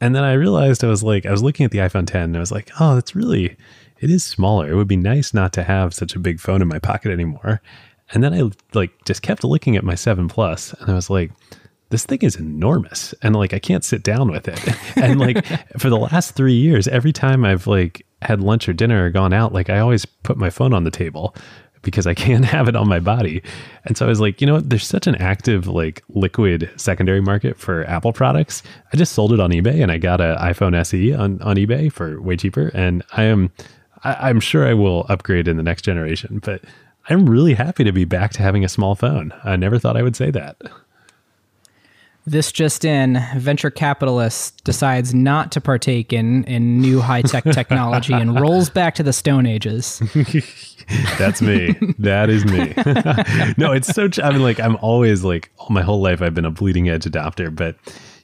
[0.00, 2.36] And then I realized I was like, I was looking at the iPhone 10 and
[2.36, 3.57] I was like, oh, that's really,
[4.00, 4.68] it is smaller.
[4.68, 7.62] It would be nice not to have such a big phone in my pocket anymore.
[8.11, 11.30] And then I like just kept looking at my 7 Plus and I was like,
[11.90, 14.59] this thing is enormous and like I can't sit down with it.
[14.96, 15.46] And like
[15.78, 19.32] for the last 3 years every time I've like had lunch or dinner or gone
[19.32, 21.34] out, like I always put my phone on the table
[21.82, 23.42] because I can't have it on my body.
[23.84, 24.60] And so I was like, you know?
[24.60, 28.62] There's such an active, like liquid secondary market for Apple products.
[28.92, 31.92] I just sold it on eBay and I got an iPhone SE on, on eBay
[31.92, 32.68] for way cheaper.
[32.74, 33.50] And I am,
[34.04, 36.62] I, I'm sure I will upgrade in the next generation, but
[37.08, 39.34] I'm really happy to be back to having a small phone.
[39.44, 40.56] I never thought I would say that.
[42.24, 48.12] This just in, venture capitalist decides not to partake in, in new high tech technology
[48.12, 50.00] and rolls back to the Stone Ages.
[51.18, 51.74] That's me.
[51.98, 52.74] That is me.
[53.58, 54.08] no, it's so.
[54.22, 57.04] I mean, like I'm always like all my whole life I've been a bleeding edge
[57.04, 57.76] adopter, but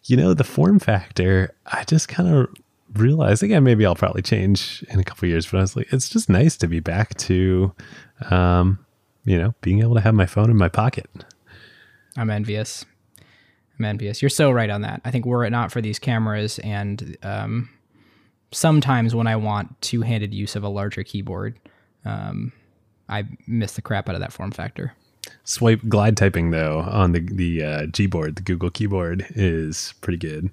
[0.05, 1.55] you know the form factor.
[1.67, 2.49] I just kind of
[2.95, 3.65] realized again.
[3.65, 6.57] Maybe I'll probably change in a couple years, but I was like, it's just nice
[6.59, 7.75] to be back to,
[8.31, 8.85] um,
[9.25, 11.09] you know, being able to have my phone in my pocket.
[12.17, 12.85] I'm envious.
[13.79, 14.21] Manvius.
[14.21, 15.01] You're so right on that.
[15.05, 17.69] I think were it not for these cameras and um,
[18.53, 21.59] sometimes when I want two-handed use of a larger keyboard,
[22.05, 22.53] um,
[23.09, 24.95] I miss the crap out of that form factor.
[25.45, 30.51] Swipe glide typing though on the the uh, Gboard, the Google keyboard is pretty good.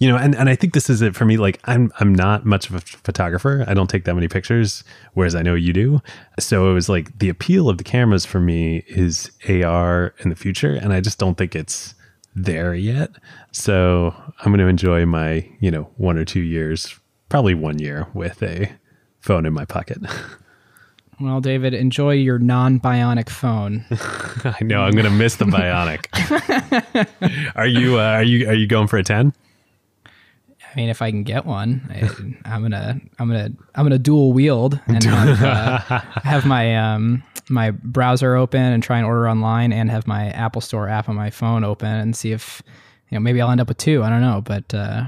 [0.00, 1.36] You know, and, and I think this is it for me.
[1.36, 3.64] Like I'm I'm not much of a photographer.
[3.66, 6.00] I don't take that many pictures, whereas I know you do.
[6.38, 10.36] So it was like the appeal of the cameras for me is AR in the
[10.36, 11.94] future, and I just don't think it's
[12.44, 13.10] there yet.
[13.52, 18.06] So I'm going to enjoy my, you know, one or two years, probably one year
[18.14, 18.72] with a
[19.20, 19.98] phone in my pocket.
[21.20, 23.84] Well, David, enjoy your non-bionic phone.
[24.44, 26.06] I know I'm going to miss the bionic.
[27.56, 29.32] are you uh, are you are you going for a 10?
[30.70, 31.86] I mean, if I can get one,
[32.44, 35.78] I, am gonna, I'm gonna, I'm gonna dual wield and have, uh,
[36.22, 40.60] have my um, my browser open and try and order online, and have my Apple
[40.60, 42.62] Store app on my phone open and see if
[43.08, 44.02] you know maybe I'll end up with two.
[44.02, 45.04] I don't know, but uh,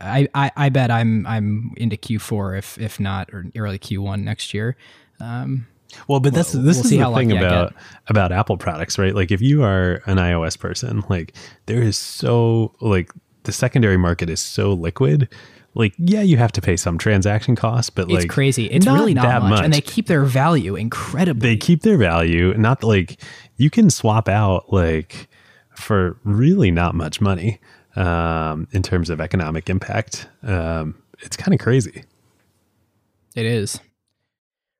[0.00, 4.54] I, I I bet I'm I'm into Q4 if if not or early Q1 next
[4.54, 4.76] year.
[5.20, 5.66] Um,
[6.08, 7.74] well, but that's we'll, this we'll is the thing about
[8.08, 9.14] about Apple products, right?
[9.14, 11.34] Like if you are an iOS person, like
[11.66, 13.10] there is so like
[13.46, 15.28] the secondary market is so liquid
[15.76, 18.66] like yeah you have to pay some transaction costs but like it's crazy.
[18.66, 19.50] It's not really not that much.
[19.50, 19.64] much.
[19.64, 21.50] and they keep their value incredibly.
[21.50, 23.20] They keep their value not like
[23.56, 25.28] you can swap out like
[25.74, 27.60] for really not much money
[27.94, 30.28] um, in terms of economic impact.
[30.42, 32.04] Um, it's kind of crazy.
[33.34, 33.78] It is.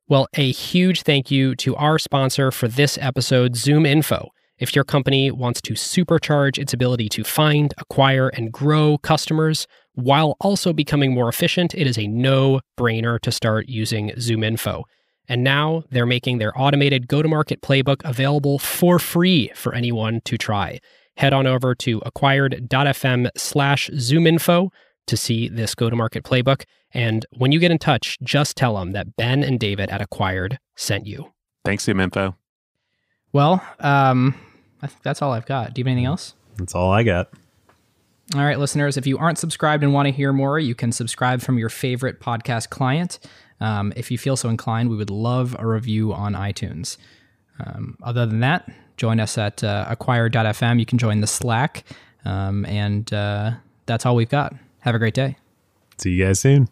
[0.08, 5.30] Well a huge thank you to our sponsor for this episode ZoomInfo if your company
[5.30, 11.28] wants to supercharge its ability to find, acquire, and grow customers while also becoming more
[11.28, 14.84] efficient, it is a no brainer to start using ZoomInfo.
[15.28, 20.20] And now they're making their automated go to market playbook available for free for anyone
[20.24, 20.78] to try.
[21.16, 24.68] Head on over to acquired.fm slash zoominfo
[25.06, 26.64] to see this go to market playbook.
[26.92, 30.58] And when you get in touch, just tell them that Ben and David at Acquired
[30.76, 31.32] sent you.
[31.64, 32.34] Thanks, ZoomInfo.
[33.32, 34.34] Well, um,
[34.82, 35.74] I think that's all I've got.
[35.74, 36.34] Do you have anything else?
[36.56, 37.30] That's all I got.
[38.34, 41.40] All right, listeners, if you aren't subscribed and want to hear more, you can subscribe
[41.40, 43.20] from your favorite podcast client.
[43.60, 46.96] Um, if you feel so inclined, we would love a review on iTunes.
[47.64, 50.78] Um, other than that, join us at uh, acquired.fm.
[50.78, 51.84] You can join the Slack.
[52.24, 53.52] Um, and uh,
[53.86, 54.54] that's all we've got.
[54.80, 55.36] Have a great day.
[55.98, 56.68] See you guys soon.